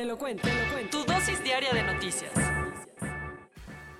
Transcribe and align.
Te 0.00 0.06
lo 0.06 0.16
cuento, 0.16 0.48
te 0.48 0.54
lo 0.54 0.72
cuento. 0.72 1.04
Tu 1.04 1.12
dosis 1.12 1.44
diaria 1.44 1.74
de 1.74 1.82
noticias. 1.82 2.32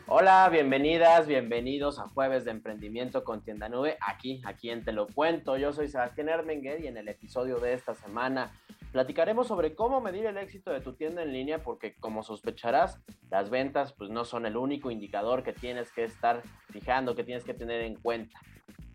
Hola, 0.06 0.48
bienvenidas, 0.50 1.26
bienvenidos 1.26 1.98
a 1.98 2.08
Jueves 2.08 2.46
de 2.46 2.52
Emprendimiento 2.52 3.22
con 3.22 3.44
Tienda 3.44 3.68
Nube, 3.68 3.98
aquí, 4.00 4.40
aquí 4.46 4.70
en 4.70 4.82
Te 4.82 4.92
lo 4.92 5.08
cuento. 5.08 5.58
Yo 5.58 5.74
soy 5.74 5.88
Sebastián 5.88 6.30
Ermenguer 6.30 6.82
y 6.82 6.86
en 6.86 6.96
el 6.96 7.06
episodio 7.08 7.58
de 7.58 7.74
esta 7.74 7.94
semana 7.94 8.50
platicaremos 8.92 9.46
sobre 9.46 9.74
cómo 9.74 10.00
medir 10.00 10.24
el 10.24 10.38
éxito 10.38 10.72
de 10.72 10.80
tu 10.80 10.94
tienda 10.94 11.22
en 11.22 11.34
línea 11.34 11.62
porque 11.62 11.94
como 11.96 12.22
sospecharás, 12.22 12.98
las 13.28 13.50
ventas 13.50 13.92
pues 13.92 14.08
no 14.08 14.24
son 14.24 14.46
el 14.46 14.56
único 14.56 14.90
indicador 14.90 15.42
que 15.42 15.52
tienes 15.52 15.92
que 15.92 16.04
estar 16.04 16.42
fijando, 16.70 17.14
que 17.14 17.24
tienes 17.24 17.44
que 17.44 17.52
tener 17.52 17.82
en 17.82 17.96
cuenta. 17.96 18.40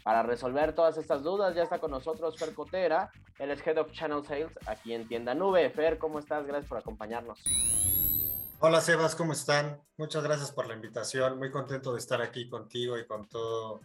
Para 0.06 0.22
resolver 0.22 0.76
todas 0.76 1.00
estas 1.00 1.24
dudas 1.24 1.56
ya 1.56 1.64
está 1.64 1.80
con 1.80 1.90
nosotros 1.90 2.38
Fer 2.38 2.54
Cotera, 2.54 3.12
es 3.40 3.66
Head 3.66 3.80
of 3.80 3.92
Channel 3.92 4.24
Sales 4.24 4.52
aquí 4.68 4.94
en 4.94 5.08
Tienda 5.08 5.34
Nube. 5.34 5.68
Fer, 5.72 5.98
¿cómo 5.98 6.20
estás? 6.20 6.46
Gracias 6.46 6.70
por 6.70 6.78
acompañarnos. 6.78 7.44
Hola 8.60 8.82
Sebas, 8.82 9.16
¿cómo 9.16 9.34
están? 9.34 9.82
Muchas 9.98 10.24
gracias 10.24 10.52
por 10.52 10.68
la 10.68 10.76
invitación. 10.76 11.40
Muy 11.40 11.50
contento 11.50 11.92
de 11.92 11.98
estar 11.98 12.22
aquí 12.22 12.48
contigo 12.48 13.00
y 13.00 13.08
con 13.08 13.28
toda 13.28 13.80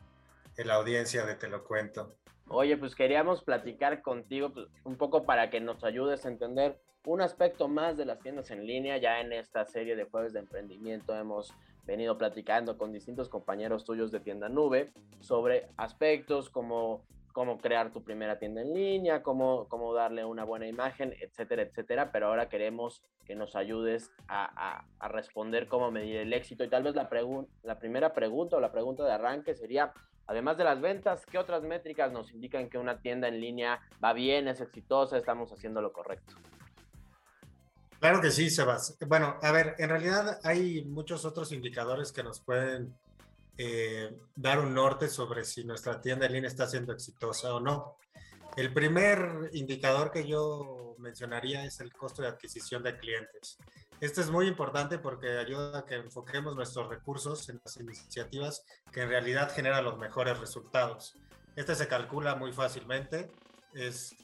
la 0.59 0.75
audiencia 0.75 1.25
de 1.25 1.37
Te 1.37 1.49
lo 1.49 1.65
cuento. 1.65 2.17
Oye, 2.49 2.77
pues 2.77 2.95
queríamos 2.95 3.43
platicar 3.43 4.03
contigo 4.03 4.53
pues, 4.53 4.69
un 4.85 4.97
poco 4.97 5.25
para 5.25 5.49
que 5.49 5.61
nos 5.61 5.83
ayudes 5.85 6.27
a 6.27 6.29
entender 6.29 6.79
un 7.07 7.21
aspecto 7.21 7.69
más 7.69 7.97
de 7.97 8.05
las 8.05 8.21
tiendas 8.21 8.51
en 8.51 8.67
línea. 8.67 8.99
Ya 8.99 9.21
en 9.21 9.33
esta 9.33 9.65
serie 9.65 9.97
de 9.97 10.05
jueves 10.05 10.33
de 10.33 10.41
emprendimiento 10.41 11.15
hemos 11.15 11.55
venido 11.87 12.17
platicando 12.19 12.77
con 12.77 12.93
distintos 12.93 13.29
compañeros 13.29 13.85
tuyos 13.85 14.11
de 14.11 14.21
tienda 14.21 14.49
nube 14.49 14.93
sobre 15.21 15.69
aspectos 15.77 16.51
como 16.51 17.03
cómo 17.33 17.59
crear 17.59 17.93
tu 17.93 18.03
primera 18.03 18.39
tienda 18.39 18.61
en 18.61 18.75
línea, 18.75 19.23
cómo, 19.23 19.67
cómo 19.69 19.95
darle 19.95 20.25
una 20.25 20.45
buena 20.45 20.67
imagen, 20.67 21.15
etcétera, 21.21 21.63
etcétera. 21.63 22.11
Pero 22.13 22.27
ahora 22.27 22.49
queremos 22.49 23.03
que 23.25 23.35
nos 23.35 23.55
ayudes 23.55 24.11
a, 24.29 24.85
a, 24.99 25.09
responder 25.09 25.69
cómo 25.69 25.91
medir 25.91 26.17
el 26.17 26.33
éxito. 26.33 26.65
Y 26.65 26.69
tal 26.69 26.83
vez 26.83 26.95
la, 26.95 27.09
la 27.63 27.79
primera 27.79 28.13
pregunta 28.13 28.57
o 28.57 28.61
la 28.61 28.73
pregunta 28.73 29.05
de 29.05 29.13
arranque 29.13 29.55
sería, 29.55 29.93
además 30.27 30.59
de 30.59 30.65
las 30.65 30.81
ventas, 30.81 31.25
¿qué 31.27 31.39
otras 31.39 31.63
métricas 31.63 32.11
nos 32.11 32.33
indican 32.33 32.69
que 32.69 32.79
una 32.79 33.01
tienda 33.01 33.29
en 33.29 33.41
línea 33.41 33.81
va 34.03 34.13
bien, 34.13 34.49
es 34.49 34.61
exitosa, 34.61 35.17
estamos 35.17 35.53
haciendo 35.53 35.81
lo 35.81 35.93
correcto? 35.93 36.35
Claro 38.01 38.23
que 38.23 38.31
sí, 38.31 38.49
Sebas. 38.49 38.97
Bueno, 39.07 39.39
a 39.43 39.53
ver, 39.53 39.75
en 39.79 39.91
realidad 39.91 40.41
hay 40.43 40.85
muchos 40.87 41.27
otros 41.27 41.53
indicadores 41.53 42.13
que 42.13 42.23
nos 42.23 42.41
pueden 42.41 42.97
eh, 43.59 44.17
dar 44.35 44.59
un 44.59 44.73
norte 44.73 45.07
sobre 45.07 45.45
si 45.45 45.65
nuestra 45.65 46.01
tienda 46.01 46.25
en 46.25 46.33
línea 46.33 46.49
está 46.49 46.67
siendo 46.67 46.95
exitosa 46.95 47.55
o 47.55 47.61
no. 47.61 47.99
El 48.57 48.73
primer 48.73 49.51
indicador 49.53 50.11
que 50.11 50.27
yo 50.27 50.97
mencionaría 50.99 51.65
es 51.67 51.81
el 51.81 51.93
costo 51.93 52.23
de 52.23 52.29
adquisición 52.29 52.83
de 52.83 52.97
clientes. 52.99 53.59
Este 54.01 54.23
es 54.23 54.31
muy 54.31 54.47
importante 54.47 54.99
porque 54.99 55.37
ayuda 55.37 55.81
a 55.81 55.85
que 55.85 55.97
enfoquemos 55.97 56.57
nuestros 56.57 56.89
recursos 56.89 57.51
en 57.51 57.61
las 57.63 57.77
iniciativas 57.77 58.65
que 58.91 59.03
en 59.03 59.11
realidad 59.11 59.53
generan 59.55 59.85
los 59.85 59.99
mejores 59.99 60.39
resultados. 60.39 61.19
Este 61.55 61.75
se 61.75 61.87
calcula 61.87 62.35
muy 62.35 62.55
fácilmente. 62.55 63.31
Es 63.75 64.17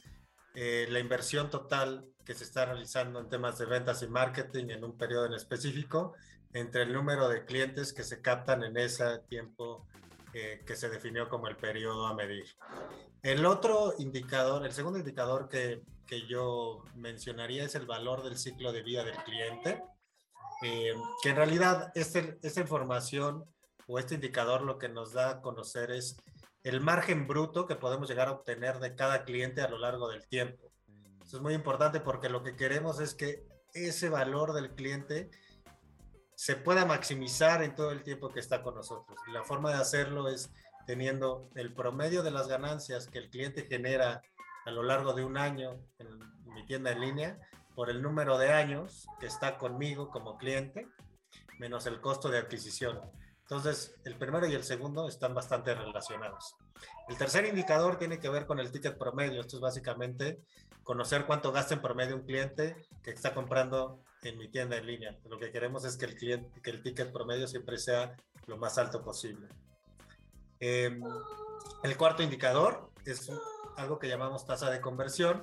eh, 0.59 0.87
la 0.89 0.97
inversión 0.97 1.51
total 1.51 2.03
que 2.25 2.33
se 2.33 2.43
está 2.43 2.65
realizando 2.65 3.19
en 3.19 3.29
temas 3.29 3.59
de 3.59 3.67
ventas 3.67 4.01
y 4.01 4.07
marketing 4.07 4.69
en 4.71 4.83
un 4.83 4.97
periodo 4.97 5.27
en 5.27 5.35
específico 5.35 6.15
entre 6.51 6.81
el 6.81 6.93
número 6.93 7.29
de 7.29 7.45
clientes 7.45 7.93
que 7.93 8.03
se 8.03 8.23
captan 8.23 8.63
en 8.63 8.75
ese 8.75 9.19
tiempo 9.29 9.85
eh, 10.33 10.63
que 10.65 10.75
se 10.75 10.89
definió 10.89 11.29
como 11.29 11.47
el 11.47 11.57
periodo 11.57 12.07
a 12.07 12.15
medir. 12.15 12.47
El 13.21 13.45
otro 13.45 13.93
indicador, 13.99 14.65
el 14.65 14.71
segundo 14.71 14.97
indicador 14.97 15.47
que, 15.47 15.83
que 16.07 16.25
yo 16.25 16.83
mencionaría 16.95 17.63
es 17.63 17.75
el 17.75 17.85
valor 17.85 18.23
del 18.23 18.39
ciclo 18.39 18.71
de 18.71 18.81
vida 18.81 19.03
del 19.03 19.17
cliente, 19.17 19.83
eh, 20.63 20.95
que 21.21 21.29
en 21.29 21.35
realidad 21.35 21.91
este, 21.93 22.39
esta 22.41 22.61
información 22.61 23.45
o 23.85 23.99
este 23.99 24.15
indicador 24.15 24.63
lo 24.63 24.79
que 24.79 24.89
nos 24.89 25.13
da 25.13 25.29
a 25.29 25.41
conocer 25.41 25.91
es 25.91 26.17
el 26.67 26.81
margen 26.81 27.27
bruto 27.27 27.65
que 27.65 27.75
podemos 27.75 28.09
llegar 28.09 28.27
a 28.27 28.31
obtener 28.31 28.79
de 28.79 28.95
cada 28.95 29.23
cliente 29.23 29.61
a 29.61 29.69
lo 29.69 29.77
largo 29.77 30.09
del 30.09 30.27
tiempo. 30.27 30.71
Eso 31.23 31.37
es 31.37 31.43
muy 31.43 31.53
importante 31.53 31.99
porque 31.99 32.29
lo 32.29 32.43
que 32.43 32.55
queremos 32.55 32.99
es 32.99 33.13
que 33.13 33.45
ese 33.73 34.09
valor 34.09 34.53
del 34.53 34.73
cliente 34.73 35.29
se 36.35 36.55
pueda 36.55 36.85
maximizar 36.85 37.63
en 37.63 37.75
todo 37.75 37.91
el 37.91 38.03
tiempo 38.03 38.29
que 38.29 38.39
está 38.39 38.61
con 38.61 38.75
nosotros. 38.75 39.17
Y 39.27 39.31
la 39.31 39.43
forma 39.43 39.71
de 39.71 39.77
hacerlo 39.77 40.29
es 40.29 40.51
teniendo 40.85 41.49
el 41.55 41.73
promedio 41.73 42.23
de 42.23 42.31
las 42.31 42.47
ganancias 42.47 43.07
que 43.07 43.19
el 43.19 43.29
cliente 43.29 43.65
genera 43.65 44.21
a 44.65 44.71
lo 44.71 44.83
largo 44.83 45.13
de 45.13 45.25
un 45.25 45.37
año 45.37 45.79
en 45.99 46.19
mi 46.53 46.65
tienda 46.65 46.91
en 46.91 47.01
línea 47.01 47.39
por 47.75 47.89
el 47.89 48.01
número 48.01 48.37
de 48.37 48.51
años 48.51 49.07
que 49.19 49.27
está 49.27 49.57
conmigo 49.57 50.09
como 50.09 50.37
cliente 50.37 50.87
menos 51.59 51.85
el 51.87 51.99
costo 52.01 52.29
de 52.29 52.37
adquisición. 52.37 52.99
Entonces, 53.49 53.95
el 54.03 54.17
primero 54.17 54.45
y 54.45 54.53
el 54.53 54.63
segundo 54.65 55.07
están 55.07 55.33
bastante 55.33 55.73
relacionados. 55.73 56.57
El 57.07 57.17
tercer 57.17 57.45
indicador 57.45 57.97
tiene 57.97 58.19
que 58.19 58.27
ver 58.27 58.45
con 58.45 58.59
el 58.59 58.73
ticket 58.73 58.97
promedio. 58.97 59.39
Esto 59.39 59.55
es 59.55 59.61
básicamente 59.61 60.43
conocer 60.83 61.25
cuánto 61.25 61.53
gasta 61.53 61.75
en 61.75 61.81
promedio 61.81 62.17
un 62.17 62.23
cliente 62.23 62.75
que 63.01 63.11
está 63.11 63.33
comprando 63.33 64.03
en 64.23 64.37
mi 64.37 64.49
tienda 64.49 64.75
en 64.75 64.85
línea. 64.85 65.17
Lo 65.29 65.39
que 65.39 65.49
queremos 65.49 65.85
es 65.85 65.95
que 65.95 66.07
el, 66.07 66.15
cliente, 66.15 66.61
que 66.61 66.71
el 66.71 66.83
ticket 66.83 67.13
promedio 67.13 67.47
siempre 67.47 67.77
sea 67.77 68.17
lo 68.47 68.57
más 68.57 68.77
alto 68.77 69.01
posible. 69.01 69.47
Em, 70.59 71.01
el 71.83 71.95
cuarto 71.95 72.23
indicador 72.23 72.91
es 73.05 73.31
algo 73.77 73.97
que 73.97 74.09
llamamos 74.09 74.45
tasa 74.45 74.69
de 74.69 74.81
conversión. 74.81 75.41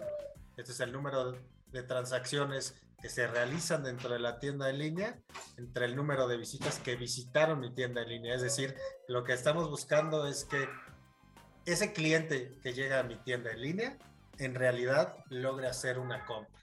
Este 0.59 0.72
es 0.72 0.81
el 0.81 0.92
número 0.92 1.32
de 1.69 1.82
transacciones 1.84 2.75
que 3.04 3.10
se 3.10 3.26
realizan 3.26 3.82
dentro 3.82 4.09
de 4.09 4.19
la 4.19 4.38
tienda 4.38 4.70
en 4.70 4.78
línea 4.78 5.19
entre 5.59 5.84
el 5.84 5.94
número 5.94 6.26
de 6.26 6.38
visitas 6.38 6.78
que 6.78 6.97
visitaron 6.97 7.60
mi 7.60 7.70
tienda 7.75 8.00
en 8.00 8.09
línea. 8.09 8.34
Es 8.34 8.41
decir, 8.41 8.75
lo 9.09 9.25
que 9.25 9.34
estamos 9.34 9.69
buscando 9.69 10.26
es 10.26 10.47
que 10.47 10.66
ese 11.66 11.92
cliente 11.92 12.59
que 12.62 12.72
llega 12.72 13.00
a 13.00 13.03
mi 13.03 13.16
tienda 13.16 13.50
en 13.50 13.60
línea 13.60 13.98
en 14.38 14.54
realidad 14.54 15.19
logre 15.28 15.66
hacer 15.66 15.98
una 15.98 16.25
compra. 16.25 16.59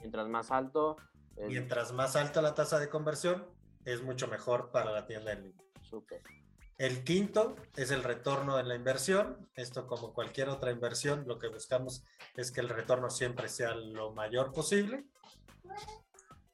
Mientras 0.00 0.26
más 0.26 0.50
alto. 0.50 0.96
Mientras 1.36 1.92
más 1.92 2.16
alta 2.16 2.42
la 2.42 2.56
tasa 2.56 2.80
de 2.80 2.88
conversión, 2.88 3.46
es 3.84 4.02
mucho 4.02 4.26
mejor 4.26 4.72
para 4.72 4.90
la 4.90 5.06
tienda 5.06 5.30
en 5.34 5.44
línea. 5.44 5.64
Súper. 5.82 6.20
El 6.76 7.04
quinto 7.04 7.54
es 7.76 7.92
el 7.92 8.02
retorno 8.02 8.56
de 8.56 8.64
la 8.64 8.74
inversión. 8.74 9.48
Esto 9.54 9.86
como 9.86 10.12
cualquier 10.12 10.48
otra 10.48 10.72
inversión, 10.72 11.24
lo 11.26 11.38
que 11.38 11.48
buscamos 11.48 12.04
es 12.36 12.50
que 12.50 12.60
el 12.60 12.68
retorno 12.68 13.10
siempre 13.10 13.48
sea 13.48 13.74
lo 13.74 14.12
mayor 14.12 14.52
posible. 14.52 15.04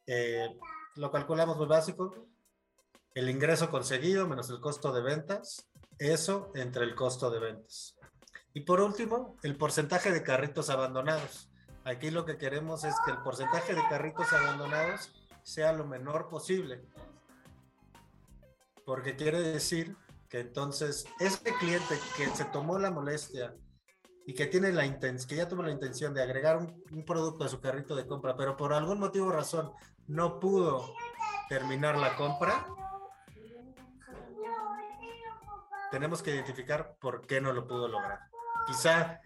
Eh, 0.07 0.59
lo 0.97 1.11
calculamos 1.11 1.57
muy 1.57 1.67
básico. 1.67 2.29
El 3.15 3.31
ingreso 3.31 3.71
conseguido 3.71 4.29
menos 4.29 4.51
el 4.51 4.61
costo 4.61 4.93
de 4.93 5.01
ventas. 5.01 5.71
Eso 5.99 6.53
entre 6.55 6.85
el 6.85 6.95
costo 6.95 7.31
de 7.31 7.39
ventas. 7.41 7.97
Y 8.53 8.61
por 8.61 8.81
último, 8.81 9.37
el 9.43 9.57
porcentaje 9.57 10.11
de 10.13 10.23
carritos 10.23 10.69
abandonados. 10.69 11.51
Aquí 11.85 12.11
lo 12.11 12.27
que 12.27 12.37
queremos 12.37 12.85
es 12.85 12.95
que 13.07 13.13
el 13.13 13.23
porcentaje 13.23 13.75
de 13.75 13.83
carritos 13.89 14.33
abandonados 14.35 15.13
sea 15.43 15.73
lo 15.73 15.87
menor 15.87 16.29
posible. 16.29 16.83
Porque 18.85 19.17
quiere 19.17 19.41
decir 19.41 19.97
que 20.31 20.39
entonces 20.39 21.07
este 21.19 21.53
cliente 21.55 21.99
que 22.17 22.27
se 22.29 22.45
tomó 22.47 22.79
la 22.79 22.91
molestia 22.91 23.55
y 24.25 24.33
que 24.33 24.47
tiene 24.47 24.73
la 24.73 24.87
intención, 24.87 25.29
que 25.29 25.37
ya 25.37 25.49
tuvo 25.49 25.65
la 25.65 25.73
intención 25.73 26.15
de 26.15 26.23
agregar 26.23 26.57
un, 26.57 26.83
un, 26.93 27.05
producto 27.05 27.45
a 27.45 27.49
su 27.49 27.61
carrito 27.61 27.97
de 27.97 28.07
compra, 28.07 28.37
pero 28.37 28.57
por 28.57 28.73
algún 28.73 29.01
motivo 29.01 29.27
o 29.27 29.33
razón 29.33 29.73
no 30.07 30.39
pudo 30.39 30.95
terminar 31.49 31.99
la 31.99 32.15
compra, 32.15 32.65
tenemos 35.91 36.23
que 36.23 36.31
identificar 36.31 36.97
por 37.01 37.27
qué 37.27 37.41
no 37.41 37.53
lo 37.53 37.67
pudo 37.67 37.89
lograr. 37.89 38.21
Quizá 38.69 39.21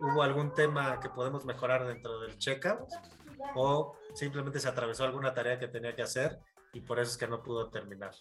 hubo 0.00 0.22
algún 0.22 0.52
tema 0.52 1.00
que 1.00 1.08
podemos 1.08 1.46
mejorar 1.46 1.86
dentro 1.86 2.20
del 2.20 2.36
checkout 2.36 2.90
o 3.54 3.96
simplemente 4.12 4.60
se 4.60 4.68
atravesó 4.68 5.04
alguna 5.04 5.32
tarea 5.32 5.58
que 5.58 5.68
tenía 5.68 5.96
que 5.96 6.02
hacer 6.02 6.38
y 6.74 6.80
por 6.80 6.98
eso 6.98 7.12
es 7.12 7.16
que 7.16 7.26
no 7.26 7.42
pudo 7.42 7.70
terminar. 7.70 8.12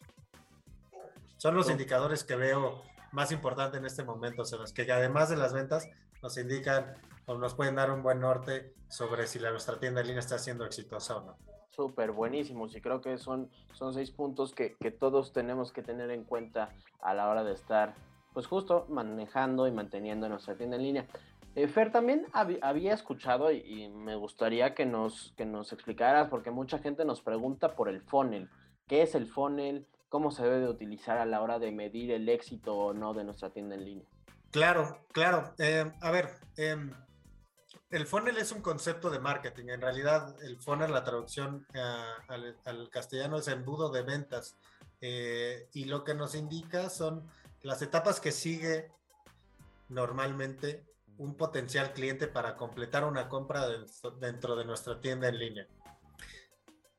Son 1.42 1.56
los 1.56 1.72
indicadores 1.72 2.24
que 2.24 2.36
veo 2.36 2.84
más 3.12 3.32
importantes 3.32 3.80
en 3.80 3.88
este 3.88 4.04
momento, 4.04 4.46
Sebas, 4.46 4.74
que 4.74 4.84
además 4.92 5.28
de 5.28 5.38
las 5.38 5.54
ventas, 5.54 5.90
nos 6.22 6.38
indican 6.38 6.94
o 7.26 7.36
nos 7.36 7.56
pueden 7.56 7.74
dar 7.74 7.90
un 7.90 8.04
buen 8.04 8.20
norte 8.20 8.76
sobre 8.90 9.26
si 9.26 9.40
la, 9.40 9.50
nuestra 9.50 9.80
tienda 9.80 10.02
en 10.02 10.06
línea 10.06 10.20
está 10.20 10.38
siendo 10.38 10.66
exitosa 10.66 11.18
o 11.18 11.26
no. 11.26 11.38
Súper 11.72 12.12
buenísimos 12.12 12.76
y 12.76 12.82
creo 12.82 13.02
que 13.02 13.18
son, 13.18 13.50
son 13.74 13.92
seis 13.96 14.12
puntos 14.12 14.54
que, 14.54 14.76
que, 14.80 14.92
todos 14.92 15.34
tenemos 15.34 15.72
que 15.72 15.82
tener 15.82 16.12
en 16.12 16.26
cuenta 16.26 16.76
a 17.02 17.16
la 17.16 17.28
hora 17.28 17.44
de 17.44 17.54
estar, 17.54 17.96
pues 18.36 18.46
justo 18.46 18.86
manejando 18.90 19.68
y 19.68 19.72
manteniendo 19.72 20.30
nuestra 20.30 20.56
tienda 20.56 20.76
en 20.76 20.84
línea. 20.84 21.08
Eh, 21.56 21.68
Fer, 21.68 21.92
también 21.92 22.28
había 22.34 22.94
escuchado 22.94 23.52
y, 23.52 23.90
me 23.90 24.16
gustaría 24.16 24.76
que 24.76 24.86
nos, 24.86 25.34
que 25.36 25.48
nos 25.48 25.74
explicaras, 25.74 26.30
porque 26.30 26.52
mucha 26.52 26.78
gente 26.78 27.04
nos 27.04 27.24
pregunta 27.24 27.76
por 27.76 27.90
el 27.90 28.00
funnel. 28.00 28.48
¿Qué 28.86 29.02
es 29.02 29.16
el 29.16 29.26
funnel? 29.26 29.88
¿Cómo 30.12 30.30
se 30.30 30.44
debe 30.44 30.60
de 30.60 30.68
utilizar 30.68 31.18
a 31.20 31.26
la 31.26 31.42
hora 31.42 31.58
de 31.58 31.72
medir 31.72 32.12
el 32.12 32.28
éxito 32.28 32.76
o 32.76 32.94
no 32.94 33.14
de 33.14 33.24
nuestra 33.24 33.50
tienda 33.52 33.76
en 33.76 33.86
línea? 33.86 34.06
Claro, 34.52 35.06
claro. 35.14 35.54
Eh, 35.58 35.90
a 36.02 36.12
ver, 36.12 36.36
em, 36.58 36.92
el 37.90 38.06
funnel 38.06 38.36
es 38.36 38.52
un 38.52 38.62
concepto 38.62 39.10
de 39.10 39.20
marketing. 39.20 39.70
En 39.70 39.80
realidad, 39.80 40.36
el 40.44 40.58
funnel, 40.62 40.92
la 40.92 41.06
traducción 41.06 41.66
eh, 41.74 42.04
al, 42.66 42.90
castellano 42.90 43.38
es 43.38 43.48
embudo 43.48 43.90
de 43.90 44.02
ventas. 44.02 44.58
Eh, 45.00 45.70
y 45.72 45.86
lo 45.86 46.04
que 46.04 46.14
nos 46.14 46.36
indica 46.36 46.90
son 46.90 47.26
las 47.62 47.82
etapas 47.82 48.20
que 48.20 48.34
sigue 48.34 48.92
normalmente 49.88 50.84
un 51.20 51.36
potencial 51.36 51.94
cliente 51.94 52.28
para 52.28 52.58
completar 52.58 53.06
una 53.06 53.30
compra 53.30 53.66
dentro 54.20 54.58
de 54.58 54.66
nuestra 54.66 55.00
tienda 55.00 55.30
en 55.30 55.40
línea. 55.40 55.68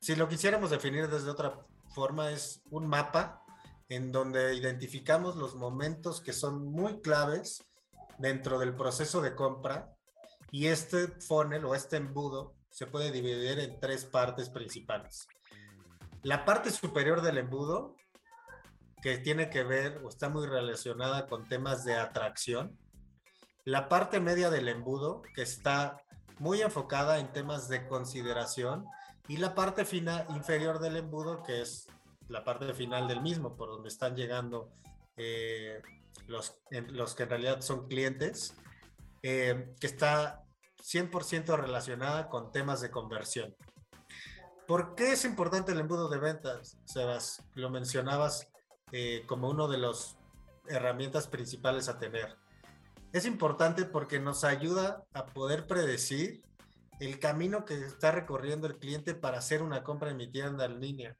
Si 0.00 0.16
lo 0.16 0.30
quisiéramos 0.30 0.70
definir 0.70 1.08
desde 1.08 1.28
otra 1.28 1.60
forma, 1.92 2.30
es 2.30 2.62
un 2.70 2.86
mapa 2.86 3.42
en 3.88 4.12
donde 4.12 4.54
identificamos 4.54 5.36
los 5.36 5.54
momentos 5.54 6.20
que 6.20 6.32
son 6.32 6.72
muy 6.72 7.00
claves 7.00 7.64
dentro 8.18 8.58
del 8.58 8.74
proceso 8.74 9.20
de 9.20 9.34
compra 9.34 9.94
y 10.50 10.66
este 10.66 11.08
funnel 11.08 11.64
o 11.64 11.74
este 11.74 11.96
embudo 11.96 12.54
se 12.70 12.86
puede 12.86 13.10
dividir 13.10 13.58
en 13.58 13.78
tres 13.80 14.04
partes 14.04 14.48
principales. 14.48 15.26
La 16.22 16.44
parte 16.44 16.70
superior 16.70 17.20
del 17.20 17.38
embudo, 17.38 17.96
que 19.02 19.18
tiene 19.18 19.50
que 19.50 19.64
ver 19.64 20.00
o 20.04 20.08
está 20.08 20.28
muy 20.28 20.46
relacionada 20.46 21.26
con 21.26 21.48
temas 21.48 21.84
de 21.84 21.96
atracción. 21.96 22.78
La 23.64 23.88
parte 23.88 24.20
media 24.20 24.48
del 24.48 24.68
embudo, 24.68 25.22
que 25.34 25.42
está 25.42 26.00
muy 26.38 26.62
enfocada 26.62 27.18
en 27.18 27.32
temas 27.32 27.68
de 27.68 27.86
consideración. 27.88 28.86
Y 29.28 29.36
la 29.36 29.54
parte 29.54 29.84
final, 29.84 30.26
inferior 30.30 30.80
del 30.80 30.96
embudo, 30.96 31.42
que 31.42 31.62
es 31.62 31.86
la 32.28 32.44
parte 32.44 32.72
final 32.74 33.06
del 33.08 33.20
mismo, 33.20 33.56
por 33.56 33.68
donde 33.68 33.88
están 33.88 34.16
llegando 34.16 34.72
eh, 35.16 35.80
los, 36.26 36.60
los 36.70 37.14
que 37.14 37.22
en 37.24 37.30
realidad 37.30 37.60
son 37.60 37.88
clientes, 37.88 38.54
eh, 39.22 39.74
que 39.78 39.86
está 39.86 40.42
100% 40.82 41.56
relacionada 41.56 42.28
con 42.28 42.50
temas 42.50 42.80
de 42.80 42.90
conversión. 42.90 43.54
¿Por 44.66 44.94
qué 44.94 45.12
es 45.12 45.24
importante 45.24 45.72
el 45.72 45.80
embudo 45.80 46.08
de 46.08 46.18
ventas, 46.18 46.78
Sebas? 46.84 47.42
Lo 47.54 47.70
mencionabas 47.70 48.48
eh, 48.90 49.24
como 49.26 49.48
una 49.48 49.66
de 49.68 49.78
las 49.78 50.16
herramientas 50.68 51.26
principales 51.26 51.88
a 51.88 51.98
tener. 51.98 52.36
Es 53.12 53.26
importante 53.26 53.84
porque 53.84 54.18
nos 54.18 54.44
ayuda 54.44 55.04
a 55.12 55.26
poder 55.26 55.66
predecir 55.66 56.42
el 57.06 57.18
camino 57.18 57.64
que 57.64 57.74
está 57.74 58.12
recorriendo 58.12 58.66
el 58.66 58.78
cliente 58.78 59.14
para 59.14 59.38
hacer 59.38 59.62
una 59.62 59.82
compra 59.82 60.10
en 60.10 60.16
mi 60.16 60.30
tienda 60.30 60.66
en 60.66 60.80
línea. 60.80 61.16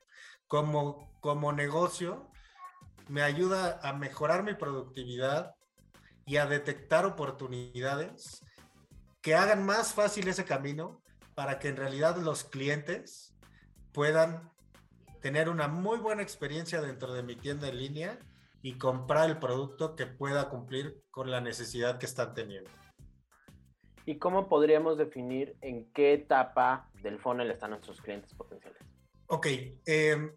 Como, 0.46 1.12
como 1.20 1.52
negocio, 1.52 2.31
me 3.08 3.23
ayuda 3.23 3.81
a 3.82 3.93
mejorar 3.93 4.44
mi 4.44 4.55
productividad 4.55 5.55
y 6.25 6.37
a 6.37 6.46
detectar 6.46 7.05
oportunidades 7.05 8.44
que 9.20 9.34
hagan 9.34 9.67
más 9.67 9.93
fácil 9.93 10.29
ese 10.29 10.44
camino 10.44 11.02
para 11.34 11.58
que 11.58 11.69
en 11.69 11.76
realidad 11.76 12.17
los 12.17 12.44
clientes 12.44 13.34
puedan 13.93 14.52
tener 15.20 15.49
una 15.49 15.67
muy 15.67 15.99
buena 15.99 16.23
experiencia 16.23 16.81
dentro 16.81 17.12
de 17.12 17.23
mi 17.23 17.34
tienda 17.34 17.69
en 17.69 17.79
línea 17.79 18.19
y 18.62 18.79
comprar 18.79 19.29
el 19.29 19.38
producto 19.38 19.96
que 19.96 20.06
pueda 20.06 20.49
cumplir 20.49 21.02
con 21.11 21.31
la 21.31 21.40
necesidad 21.40 21.99
que 21.99 22.06
están 22.06 22.34
teniendo. 22.34 22.70
¿Y 24.04 24.19
cómo 24.19 24.49
podríamos 24.49 24.99
definir 24.99 25.56
en 25.60 25.90
qué 25.93 26.14
etapa 26.14 26.90
del 27.02 27.19
funnel 27.20 27.50
están 27.50 27.70
nuestros 27.70 28.00
clientes 28.00 28.34
potenciales? 28.34 28.81
Ok, 29.26 29.46
em, 29.87 30.34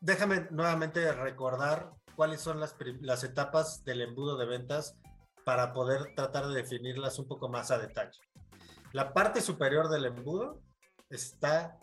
déjame 0.00 0.46
nuevamente 0.50 1.10
recordar 1.12 1.92
cuáles 2.14 2.40
son 2.40 2.60
las, 2.60 2.76
las 3.00 3.24
etapas 3.24 3.84
del 3.84 4.02
embudo 4.02 4.36
de 4.36 4.46
ventas 4.46 4.98
para 5.44 5.72
poder 5.72 6.14
tratar 6.14 6.46
de 6.48 6.54
definirlas 6.54 7.18
un 7.18 7.26
poco 7.26 7.48
más 7.48 7.70
a 7.70 7.78
detalle. 7.78 8.20
La 8.92 9.12
parte 9.12 9.40
superior 9.40 9.88
del 9.88 10.04
embudo 10.06 10.62
está 11.10 11.78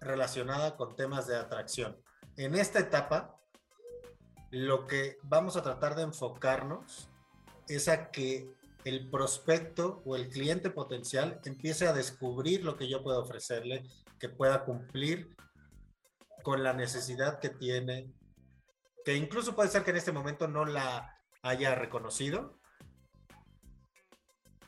relacionada 0.00 0.76
con 0.76 0.94
temas 0.94 1.26
de 1.26 1.36
atracción. 1.36 1.96
En 2.36 2.54
esta 2.54 2.78
etapa, 2.78 3.36
lo 4.50 4.86
que 4.86 5.18
vamos 5.22 5.56
a 5.56 5.62
tratar 5.62 5.94
de 5.94 6.02
enfocarnos 6.02 7.08
es 7.68 7.88
a 7.88 8.10
que 8.10 8.54
el 8.84 9.08
prospecto 9.10 10.02
o 10.04 10.16
el 10.16 10.28
cliente 10.28 10.70
potencial 10.70 11.40
empiece 11.44 11.86
a 11.86 11.92
descubrir 11.92 12.64
lo 12.64 12.76
que 12.76 12.88
yo 12.88 13.02
puedo 13.02 13.22
ofrecerle, 13.22 13.84
que 14.18 14.28
pueda 14.28 14.64
cumplir 14.64 15.36
con 16.42 16.62
la 16.62 16.72
necesidad 16.72 17.38
que 17.38 17.50
tiene, 17.50 18.12
que 19.04 19.16
incluso 19.16 19.54
puede 19.54 19.68
ser 19.70 19.84
que 19.84 19.90
en 19.90 19.96
este 19.96 20.12
momento 20.12 20.48
no 20.48 20.64
la 20.64 21.16
haya 21.42 21.74
reconocido, 21.74 22.58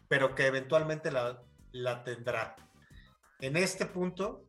pero 0.08 0.34
que 0.34 0.46
eventualmente 0.46 1.11
la, 1.11 1.43
la 1.72 2.05
tendrá. 2.05 2.55
En 3.40 3.56
este 3.56 3.87
punto, 3.87 4.44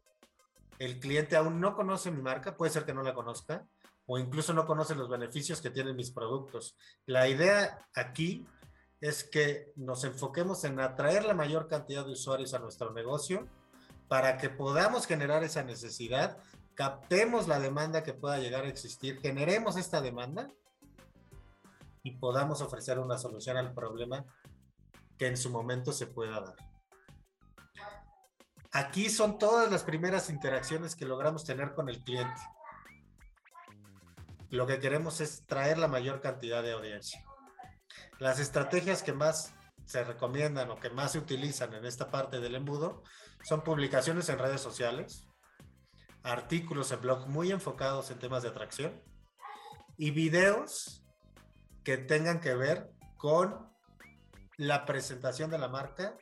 el 0.77 0.99
cliente 0.99 1.35
aún 1.35 1.59
no 1.59 1.75
conoce 1.75 2.11
mi 2.11 2.21
marca, 2.21 2.55
puede 2.55 2.71
ser 2.71 2.85
que 2.85 2.93
no 2.93 3.01
la 3.01 3.15
conozca, 3.15 3.67
o 4.07 4.19
incluso 4.19 4.53
no 4.53 4.67
conoce 4.67 4.93
los 4.93 5.09
beneficios 5.09 5.61
que 5.61 5.71
tienen 5.71 5.95
mis 5.95 6.11
productos. 6.11 6.77
La 7.07 7.27
idea 7.27 7.87
aquí 7.95 8.45
es 9.07 9.23
que 9.23 9.71
nos 9.75 10.03
enfoquemos 10.03 10.63
en 10.63 10.79
atraer 10.79 11.25
la 11.25 11.35
mayor 11.35 11.67
cantidad 11.67 12.03
de 12.03 12.13
usuarios 12.13 12.55
a 12.55 12.59
nuestro 12.59 12.91
negocio 12.91 13.47
para 14.07 14.37
que 14.37 14.49
podamos 14.49 15.05
generar 15.05 15.43
esa 15.43 15.63
necesidad, 15.63 16.39
captemos 16.73 17.47
la 17.47 17.59
demanda 17.59 18.01
que 18.01 18.15
pueda 18.15 18.39
llegar 18.39 18.63
a 18.63 18.67
existir, 18.67 19.19
generemos 19.21 19.77
esta 19.77 20.01
demanda 20.01 20.47
y 22.01 22.17
podamos 22.17 22.61
ofrecer 22.61 22.97
una 22.97 23.19
solución 23.19 23.57
al 23.57 23.75
problema 23.75 24.25
que 25.19 25.27
en 25.27 25.37
su 25.37 25.51
momento 25.51 25.91
se 25.91 26.07
pueda 26.07 26.41
dar. 26.41 26.55
Aquí 28.71 29.11
son 29.11 29.37
todas 29.37 29.71
las 29.71 29.83
primeras 29.83 30.31
interacciones 30.31 30.95
que 30.95 31.05
logramos 31.05 31.45
tener 31.45 31.75
con 31.75 31.89
el 31.89 32.03
cliente. 32.03 32.41
Lo 34.49 34.65
que 34.65 34.79
queremos 34.79 35.21
es 35.21 35.45
traer 35.45 35.77
la 35.77 35.87
mayor 35.87 36.21
cantidad 36.21 36.63
de 36.63 36.71
audiencia. 36.71 37.24
Las 38.19 38.39
estrategias 38.39 39.03
que 39.03 39.13
más 39.13 39.53
se 39.85 40.03
recomiendan 40.03 40.71
o 40.71 40.79
que 40.79 40.89
más 40.89 41.11
se 41.11 41.19
utilizan 41.19 41.73
en 41.73 41.85
esta 41.85 42.09
parte 42.09 42.39
del 42.39 42.55
embudo 42.55 43.03
son 43.43 43.63
publicaciones 43.63 44.29
en 44.29 44.39
redes 44.39 44.61
sociales, 44.61 45.27
artículos 46.23 46.91
en 46.91 47.01
blog 47.01 47.27
muy 47.27 47.51
enfocados 47.51 48.09
en 48.09 48.19
temas 48.19 48.43
de 48.43 48.49
atracción 48.49 49.01
y 49.97 50.11
videos 50.11 51.03
que 51.83 51.97
tengan 51.97 52.39
que 52.39 52.55
ver 52.55 52.91
con 53.17 53.71
la 54.57 54.85
presentación 54.85 55.51
de 55.51 55.59
la 55.59 55.67
marca 55.67 56.17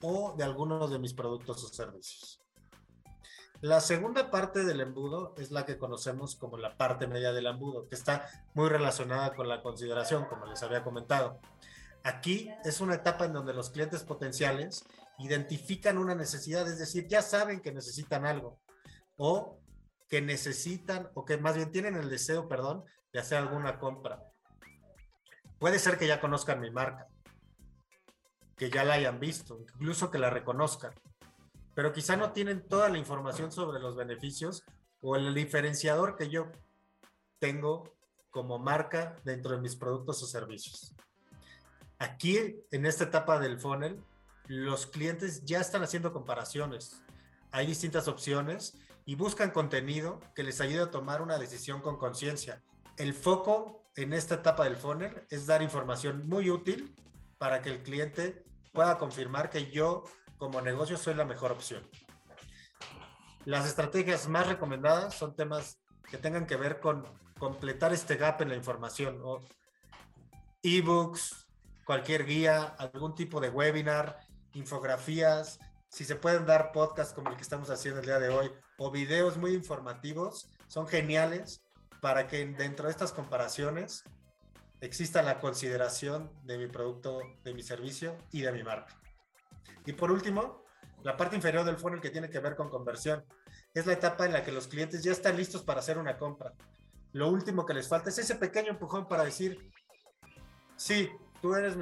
o 0.00 0.34
de 0.36 0.44
algunos 0.44 0.90
de 0.90 0.98
mis 0.98 1.12
productos 1.12 1.62
o 1.64 1.68
servicios. 1.68 2.41
La 3.62 3.80
segunda 3.80 4.28
parte 4.28 4.64
del 4.64 4.80
embudo 4.80 5.36
es 5.38 5.52
la 5.52 5.64
que 5.64 5.78
conocemos 5.78 6.34
como 6.34 6.58
la 6.58 6.76
parte 6.76 7.06
media 7.06 7.32
del 7.32 7.46
embudo, 7.46 7.88
que 7.88 7.94
está 7.94 8.28
muy 8.54 8.68
relacionada 8.68 9.36
con 9.36 9.48
la 9.48 9.62
consideración, 9.62 10.24
como 10.24 10.46
les 10.46 10.64
había 10.64 10.82
comentado. 10.82 11.38
Aquí 12.02 12.50
es 12.64 12.80
una 12.80 12.96
etapa 12.96 13.24
en 13.24 13.34
donde 13.34 13.54
los 13.54 13.70
clientes 13.70 14.02
potenciales 14.02 14.84
identifican 15.20 15.96
una 15.96 16.16
necesidad, 16.16 16.66
es 16.66 16.80
decir, 16.80 17.06
ya 17.06 17.22
saben 17.22 17.60
que 17.60 17.70
necesitan 17.70 18.26
algo 18.26 18.60
o 19.16 19.60
que 20.08 20.20
necesitan 20.20 21.10
o 21.14 21.24
que 21.24 21.36
más 21.36 21.54
bien 21.54 21.70
tienen 21.70 21.94
el 21.94 22.10
deseo, 22.10 22.48
perdón, 22.48 22.82
de 23.12 23.20
hacer 23.20 23.38
alguna 23.38 23.78
compra. 23.78 24.24
Puede 25.60 25.78
ser 25.78 25.98
que 25.98 26.08
ya 26.08 26.20
conozcan 26.20 26.58
mi 26.58 26.72
marca, 26.72 27.06
que 28.56 28.70
ya 28.70 28.82
la 28.82 28.94
hayan 28.94 29.20
visto, 29.20 29.60
incluso 29.60 30.10
que 30.10 30.18
la 30.18 30.30
reconozcan, 30.30 30.94
pero 31.74 31.92
quizá 31.92 32.16
no 32.16 32.32
tienen 32.32 32.66
toda 32.68 32.88
la 32.88 32.98
información 32.98 33.52
sobre 33.52 33.80
los 33.80 33.96
beneficios 33.96 34.62
o 35.00 35.16
el 35.16 35.34
diferenciador 35.34 36.16
que 36.16 36.28
yo 36.28 36.50
tengo 37.38 37.96
como 38.30 38.58
marca 38.58 39.16
dentro 39.24 39.52
de 39.52 39.60
mis 39.60 39.76
productos 39.76 40.22
o 40.22 40.26
servicios. 40.26 40.94
Aquí, 41.98 42.56
en 42.70 42.86
esta 42.86 43.04
etapa 43.04 43.38
del 43.38 43.60
funnel, 43.60 44.02
los 44.46 44.86
clientes 44.86 45.44
ya 45.44 45.60
están 45.60 45.82
haciendo 45.82 46.12
comparaciones. 46.12 47.02
Hay 47.50 47.66
distintas 47.66 48.08
opciones 48.08 48.76
y 49.04 49.14
buscan 49.14 49.50
contenido 49.50 50.20
que 50.34 50.42
les 50.42 50.60
ayude 50.60 50.82
a 50.82 50.90
tomar 50.90 51.22
una 51.22 51.38
decisión 51.38 51.80
con 51.80 51.98
conciencia. 51.98 52.62
El 52.96 53.14
foco 53.14 53.84
en 53.96 54.12
esta 54.12 54.36
etapa 54.36 54.64
del 54.64 54.76
funnel 54.76 55.26
es 55.30 55.46
dar 55.46 55.62
información 55.62 56.28
muy 56.28 56.50
útil 56.50 56.94
para 57.38 57.62
que 57.62 57.70
el 57.70 57.82
cliente 57.82 58.44
pueda 58.72 58.98
confirmar 58.98 59.50
que 59.50 59.70
yo 59.70 60.04
como 60.42 60.60
negocio 60.60 60.96
soy 60.96 61.14
la 61.14 61.24
mejor 61.24 61.52
opción. 61.52 61.88
Las 63.44 63.64
estrategias 63.64 64.26
más 64.26 64.48
recomendadas 64.48 65.14
son 65.14 65.36
temas 65.36 65.78
que 66.10 66.18
tengan 66.18 66.48
que 66.48 66.56
ver 66.56 66.80
con 66.80 67.06
completar 67.38 67.92
este 67.92 68.16
gap 68.16 68.42
en 68.42 68.48
la 68.48 68.56
información, 68.56 69.20
o 69.22 69.38
ebooks, 70.64 71.46
cualquier 71.84 72.26
guía, 72.26 72.74
algún 72.76 73.14
tipo 73.14 73.40
de 73.40 73.50
webinar, 73.50 74.18
infografías, 74.54 75.60
si 75.88 76.04
se 76.04 76.16
pueden 76.16 76.44
dar 76.44 76.72
podcasts 76.72 77.14
como 77.14 77.30
el 77.30 77.36
que 77.36 77.42
estamos 77.42 77.70
haciendo 77.70 78.00
el 78.00 78.06
día 78.06 78.18
de 78.18 78.30
hoy 78.30 78.50
o 78.78 78.90
videos 78.90 79.36
muy 79.36 79.54
informativos, 79.54 80.52
son 80.66 80.88
geniales 80.88 81.62
para 82.00 82.26
que 82.26 82.44
dentro 82.46 82.86
de 82.86 82.90
estas 82.90 83.12
comparaciones 83.12 84.02
exista 84.80 85.22
la 85.22 85.38
consideración 85.38 86.32
de 86.42 86.58
mi 86.58 86.66
producto, 86.66 87.20
de 87.44 87.54
mi 87.54 87.62
servicio 87.62 88.18
y 88.32 88.40
de 88.40 88.50
mi 88.50 88.64
marca. 88.64 89.01
Y 89.86 89.92
por 89.92 90.10
último, 90.10 90.64
la 91.02 91.16
parte 91.16 91.36
inferior 91.36 91.64
del 91.64 91.76
funnel 91.76 92.00
que 92.00 92.10
tiene 92.10 92.30
que 92.30 92.38
ver 92.38 92.54
con 92.56 92.68
conversión. 92.68 93.24
Es 93.74 93.86
la 93.86 93.94
etapa 93.94 94.26
en 94.26 94.32
la 94.32 94.44
que 94.44 94.52
los 94.52 94.68
clientes 94.68 95.02
ya 95.02 95.12
están 95.12 95.36
listos 95.36 95.62
para 95.62 95.80
hacer 95.80 95.98
una 95.98 96.18
compra. 96.18 96.52
Lo 97.12 97.28
último 97.28 97.66
que 97.66 97.74
les 97.74 97.88
falta 97.88 98.10
es 98.10 98.18
ese 98.18 98.36
pequeño 98.36 98.70
empujón 98.70 99.08
para 99.08 99.24
decir, 99.24 99.70
sí, 100.76 101.10
tú 101.40 101.54
eres 101.54 101.76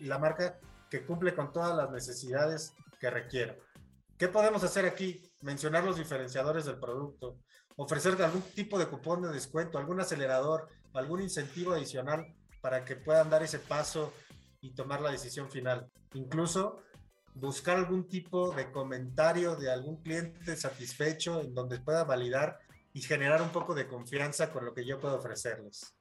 la 0.00 0.18
marca 0.18 0.58
que 0.90 1.04
cumple 1.04 1.34
con 1.34 1.52
todas 1.52 1.76
las 1.76 1.90
necesidades 1.90 2.72
que 3.00 3.10
requiero. 3.10 3.56
¿Qué 4.16 4.28
podemos 4.28 4.62
hacer 4.64 4.86
aquí? 4.86 5.22
Mencionar 5.42 5.84
los 5.84 5.96
diferenciadores 5.96 6.64
del 6.64 6.78
producto, 6.78 7.36
ofrecer 7.76 8.20
algún 8.22 8.42
tipo 8.42 8.78
de 8.78 8.86
cupón 8.86 9.22
de 9.22 9.28
descuento, 9.28 9.78
algún 9.78 10.00
acelerador, 10.00 10.68
algún 10.94 11.20
incentivo 11.20 11.72
adicional 11.72 12.34
para 12.60 12.84
que 12.84 12.96
puedan 12.96 13.28
dar 13.28 13.42
ese 13.42 13.58
paso 13.58 14.12
y 14.60 14.74
tomar 14.74 15.00
la 15.00 15.10
decisión 15.10 15.50
final. 15.50 15.90
Incluso 16.14 16.80
buscar 17.34 17.76
algún 17.76 18.08
tipo 18.08 18.54
de 18.54 18.70
comentario 18.70 19.56
de 19.56 19.70
algún 19.70 20.02
cliente 20.02 20.56
satisfecho 20.56 21.40
en 21.40 21.54
donde 21.54 21.80
pueda 21.80 22.04
validar 22.04 22.60
y 22.92 23.02
generar 23.02 23.42
un 23.42 23.50
poco 23.50 23.74
de 23.74 23.88
confianza 23.88 24.52
con 24.52 24.64
lo 24.64 24.72
que 24.72 24.86
yo 24.86 25.00
puedo 25.00 25.16
ofrecerles. 25.16 25.94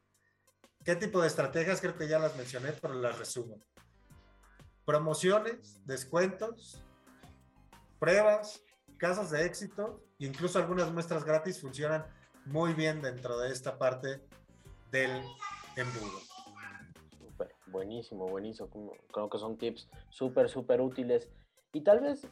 ¿Qué 0.85 0.95
tipo 0.95 1.21
de 1.21 1.27
estrategias? 1.27 1.81
Creo 1.81 1.97
que 1.97 2.07
ya 2.07 2.19
las 2.19 2.35
mencioné, 2.35 2.73
pero 2.73 2.93
las 2.93 3.17
resumo. 3.17 3.57
Promociones, 4.85 5.85
descuentos, 5.85 6.77
pruebas, 7.99 8.61
casos 8.97 9.31
de 9.31 9.45
éxito, 9.45 10.05
incluso 10.19 10.59
algunas 10.59 10.91
muestras 10.91 11.23
gratis 11.23 11.59
funcionan 11.59 12.05
muy 12.45 12.73
bien 12.73 13.01
dentro 13.01 13.39
de 13.39 13.51
esta 13.51 13.77
parte 13.77 14.21
del 14.91 15.23
embudo. 15.77 16.32
Buenísimo, 17.73 18.27
buenísimo. 18.27 18.69
Creo 19.11 19.29
que 19.31 19.39
son 19.39 19.57
tips 19.57 19.89
súper, 20.09 20.47
súper 20.47 20.79
útiles. 20.79 21.27
Y 21.73 21.81
tal 21.81 22.01
vez 22.01 22.27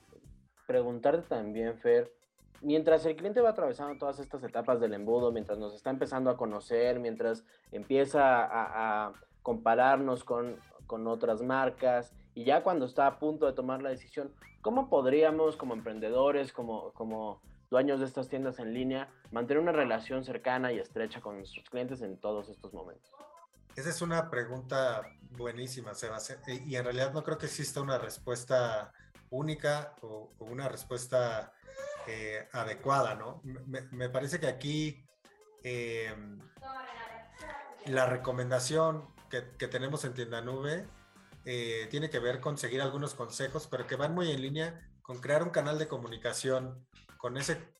preguntarte 0.68 1.28
también, 1.28 1.80
Fer, 1.80 2.14
mientras 2.62 3.08
el 3.08 3.16
cliente 3.16 3.42
va 3.42 3.50
atravesando 3.50 3.98
todas 3.98 4.20
estas 4.20 4.44
etapas 4.44 4.80
del 4.80 4.94
embudo, 4.94 5.32
mientras 5.32 5.58
nos 5.58 5.74
está 5.74 5.90
empezando 5.90 6.30
a 6.30 6.38
conocer, 6.38 7.00
mientras 7.00 7.44
empieza 7.72 8.22
a, 8.24 9.14
compararnos 9.42 10.24
con, 10.24 10.60
con, 10.86 11.08
otras 11.08 11.42
marcas 11.42 12.14
y 12.36 12.44
ya 12.44 12.62
cuando 12.62 12.86
está 12.86 13.08
a 13.08 13.18
punto 13.18 13.48
de 13.48 13.54
tomar 13.54 13.82
la 13.82 13.90
decisión, 13.90 14.32
¿cómo 14.62 14.88
podríamos 14.90 15.58
como 15.58 15.74
emprendedores, 15.74 16.54
como, 16.54 16.92
como 16.94 17.42
dueños 17.72 18.00
de 18.00 18.06
estas 18.06 18.30
tiendas 18.30 18.60
en 18.60 18.76
línea, 18.76 19.10
mantener 19.32 19.64
una 19.64 19.72
relación 19.72 20.24
cercana 20.24 20.72
y 20.72 20.78
estrecha 20.78 21.20
con 21.20 21.38
nuestros 21.38 21.68
clientes 21.72 22.04
en 22.04 22.18
todos 22.18 22.50
estos 22.50 22.72
momentos? 22.72 23.12
Esa 23.76 23.90
es 23.90 24.02
una 24.02 24.30
pregunta 24.30 25.02
buenísima, 25.32 25.94
Sebas. 25.94 26.38
Y 26.48 26.76
en 26.76 26.84
realidad 26.84 27.14
no 27.14 27.24
creo 27.24 27.38
que 27.38 27.46
exista 27.46 27.82
una 27.82 27.98
respuesta 27.98 28.92
única 29.30 29.96
o, 30.02 30.34
una 30.40 30.68
respuesta 30.68 31.54
eh, 32.08 32.48
adecuada, 32.52 33.16
¿no? 33.16 33.42
Me, 33.44 34.10
parece 34.10 34.40
que 34.40 34.48
aquí 34.48 35.06
eh, 35.64 36.14
la 37.86 38.06
recomendación 38.06 39.08
que, 39.30 39.52
que, 39.58 39.68
tenemos 39.68 40.04
en 40.04 40.14
Tienda 40.14 40.42
Nube 40.42 40.86
eh, 41.46 41.88
tiene 41.90 42.10
que 42.10 42.20
ver 42.20 42.40
con 42.40 42.58
seguir 42.58 42.82
algunos 42.82 43.16
consejos, 43.16 43.68
pero 43.68 43.88
que 43.88 43.96
van 43.96 44.14
muy 44.14 44.32
en 44.32 44.42
línea 44.42 44.92
con 45.02 45.20
crear 45.20 45.44
un 45.44 45.50
canal 45.50 45.80
de 45.80 45.88
comunicación 45.88 46.88
con 47.18 47.38
ese 47.38 47.74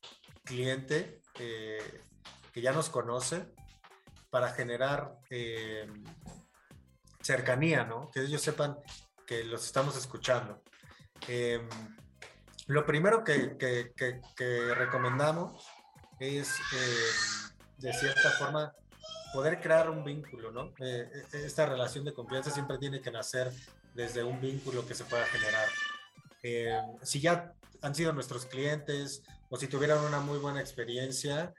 cliente 0.44 1.22
eh, 1.40 2.04
que 2.52 2.62
ya 2.62 2.72
nos 2.72 2.90
conoce 2.90 3.54
para 4.32 4.50
generar 4.54 5.20
eh, 5.30 5.88
cercanía, 7.22 7.84
¿no? 7.84 8.10
Que 8.10 8.22
ellos 8.22 8.42
sepan 8.42 8.78
que 9.28 9.44
los 9.44 9.64
estamos 9.66 9.96
escuchando. 9.96 10.64
Em, 11.28 11.70
lo 12.68 12.84
primero 12.86 13.24
que, 13.24 13.56
que, 13.58 13.94
que 14.36 14.74
recomendamos 14.74 15.68
es, 16.20 16.58
de 17.78 17.94
cierta 17.94 18.32
forma, 18.32 18.74
poder 19.32 19.60
crear 19.60 19.90
un 19.90 20.04
vínculo, 20.04 20.52
¿no? 20.52 20.74
Eh, 20.80 21.10
eh, 21.14 21.44
esta 21.46 21.66
relación 21.66 22.06
de 22.06 22.14
confianza 22.14 22.52
siempre 22.52 22.78
tiene 22.78 23.02
que 23.02 23.12
nacer 23.12 23.52
desde 23.94 24.24
un 24.24 24.40
vínculo 24.40 24.86
que 24.86 24.94
se 24.94 25.06
pueda 25.06 25.26
generar. 25.26 25.68
Eh, 26.44 26.80
si 27.02 27.20
ya 27.20 27.54
han 27.82 27.96
sido 27.96 28.14
nuestros 28.14 28.46
clientes 28.46 29.24
o 29.50 29.58
si 29.58 29.68
tuvieran 29.68 30.00
una 30.00 30.20
muy 30.20 30.38
buena 30.38 30.62
experiencia, 30.62 31.54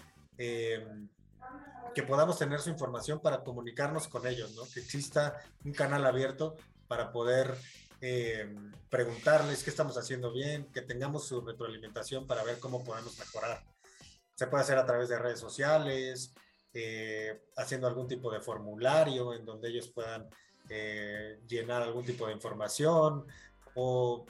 que 1.94 2.02
podamos 2.02 2.38
tener 2.38 2.60
su 2.60 2.70
información 2.70 3.20
para 3.20 3.42
comunicarnos 3.42 4.08
con 4.08 4.26
ellos, 4.26 4.54
¿no? 4.54 4.62
Que 4.72 4.80
exista 4.80 5.40
un 5.64 5.72
canal 5.72 6.04
abierto 6.06 6.56
para 6.88 7.12
poder 7.12 7.56
preguntarles 8.90 9.62
qué 9.62 9.70
estamos 9.70 9.96
haciendo 9.96 10.32
bien, 10.32 10.66
que 10.72 10.82
tengamos 10.82 11.28
su 11.28 11.40
retroalimentación 11.40 12.26
para 12.26 12.42
ver 12.42 12.58
cómo 12.58 12.82
podemos 12.82 13.16
mejorar. 13.16 13.62
Se 14.34 14.48
puede 14.48 14.64
hacer 14.64 14.76
a 14.76 14.84
través 14.84 15.08
de 15.08 15.18
redes 15.20 15.38
sociales, 15.38 16.34
eh, 16.74 17.42
haciendo 17.56 17.86
algún 17.86 18.08
tipo 18.08 18.32
de 18.32 18.40
formulario 18.40 19.34
en 19.34 19.44
donde 19.44 19.68
ellos 19.68 19.88
puedan 19.88 20.28
eh, 20.68 21.38
llenar 21.46 21.82
algún 21.82 22.04
tipo 22.04 22.26
de 22.26 22.32
información 22.32 23.26
o 23.74 24.26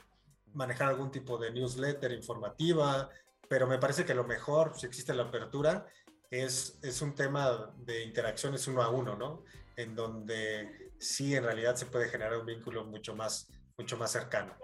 manejar 0.52 0.88
algún 0.88 1.10
tipo 1.10 1.38
de 1.38 1.50
newsletter 1.50 2.12
informativa, 2.12 3.08
pero 3.48 3.66
me 3.66 3.78
parece 3.78 4.04
que 4.04 4.14
lo 4.14 4.24
mejor, 4.24 4.78
si 4.78 4.86
existe 4.86 5.14
la 5.14 5.22
apertura, 5.22 5.86
es, 6.32 6.78
es 6.82 7.02
un 7.02 7.14
tema 7.14 7.72
de 7.76 8.02
interacciones 8.04 8.66
uno 8.66 8.82
a 8.82 8.88
uno, 8.88 9.16
¿no? 9.16 9.44
En 9.76 9.94
donde 9.94 10.92
sí 10.98 11.36
en 11.36 11.44
realidad 11.44 11.76
se 11.76 11.86
puede 11.86 12.08
generar 12.08 12.38
un 12.38 12.46
vínculo 12.46 12.84
mucho 12.86 13.14
más, 13.14 13.48
mucho 13.76 13.98
más 13.98 14.10
cercano. 14.10 14.56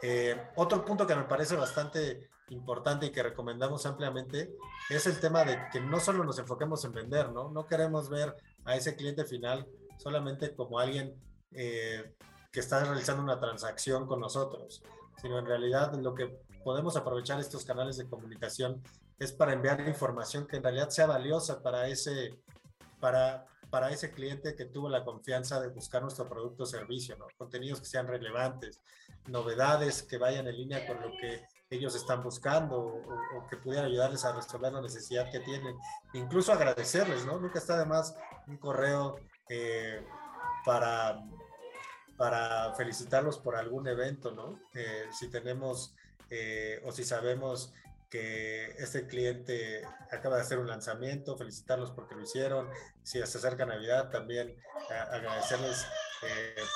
Eh, 0.00 0.40
otro 0.54 0.84
punto 0.84 1.04
que 1.04 1.16
me 1.16 1.24
parece 1.24 1.56
bastante 1.56 2.30
importante 2.50 3.06
y 3.06 3.10
que 3.10 3.24
recomendamos 3.24 3.84
ampliamente 3.84 4.54
es 4.88 5.06
el 5.08 5.18
tema 5.18 5.44
de 5.44 5.58
que 5.72 5.80
no 5.80 5.98
solo 5.98 6.22
nos 6.22 6.38
enfoquemos 6.38 6.84
en 6.84 6.92
vender, 6.92 7.32
¿no? 7.32 7.50
No 7.50 7.66
queremos 7.66 8.08
ver 8.08 8.36
a 8.64 8.76
ese 8.76 8.94
cliente 8.94 9.24
final 9.24 9.66
solamente 9.98 10.54
como 10.54 10.78
alguien 10.78 11.20
eh, 11.50 12.14
que 12.52 12.60
está 12.60 12.84
realizando 12.84 13.24
una 13.24 13.40
transacción 13.40 14.06
con 14.06 14.20
nosotros, 14.20 14.84
sino 15.20 15.40
en 15.40 15.46
realidad 15.46 15.94
lo 15.94 16.14
que 16.14 16.38
podemos 16.62 16.96
aprovechar 16.96 17.40
estos 17.40 17.64
canales 17.64 17.96
de 17.96 18.08
comunicación 18.08 18.84
es 19.18 19.32
para 19.32 19.52
enviar 19.52 19.80
información 19.80 20.46
que 20.46 20.56
en 20.56 20.62
realidad 20.62 20.90
sea 20.90 21.06
valiosa 21.06 21.62
para 21.62 21.88
ese, 21.88 22.38
para, 23.00 23.46
para 23.70 23.90
ese 23.90 24.10
cliente 24.10 24.54
que 24.54 24.66
tuvo 24.66 24.88
la 24.88 25.04
confianza 25.04 25.60
de 25.60 25.68
buscar 25.68 26.02
nuestro 26.02 26.28
producto 26.28 26.64
o 26.64 26.66
servicio, 26.66 27.16
¿no? 27.16 27.26
Contenidos 27.36 27.80
que 27.80 27.86
sean 27.86 28.06
relevantes, 28.06 28.80
novedades 29.28 30.02
que 30.02 30.18
vayan 30.18 30.46
en 30.48 30.56
línea 30.56 30.86
con 30.86 31.00
lo 31.00 31.10
que 31.18 31.46
ellos 31.70 31.96
están 31.96 32.22
buscando 32.22 32.78
o, 32.78 33.46
que 33.48 33.56
pudieran 33.56 33.86
ayudarles 33.86 34.24
a 34.24 34.32
resolver 34.32 34.72
la 34.72 34.80
necesidad 34.80 35.30
que 35.30 35.40
tienen. 35.40 35.76
Incluso 36.12 36.52
agradecerles, 36.52 37.24
¿no? 37.24 37.40
Nunca 37.40 37.58
está 37.58 37.78
de 37.78 37.86
más 37.86 38.14
un 38.46 38.58
correo 38.58 39.16
eh, 39.48 40.04
para, 40.64 41.24
para 42.16 42.74
felicitarlos 42.74 43.38
por 43.38 43.56
algún 43.56 43.88
evento, 43.88 44.30
¿no? 44.30 44.60
Eh, 44.74 45.06
si 45.10 45.28
tenemos 45.28 45.94
eh, 46.30 46.80
o 46.84 46.92
si 46.92 47.04
sabemos 47.04 47.72
que 48.10 48.66
este 48.78 49.06
cliente 49.06 49.84
acaba 50.12 50.36
de 50.36 50.42
hacer 50.42 50.58
un 50.58 50.68
lanzamiento, 50.68 51.36
felicitarlos 51.36 51.90
porque 51.90 52.14
lo 52.14 52.22
hicieron. 52.22 52.68
Si 53.02 53.18
se 53.18 53.38
acerca 53.38 53.66
Navidad, 53.66 54.10
también 54.10 54.56
agradecerles 55.10 55.86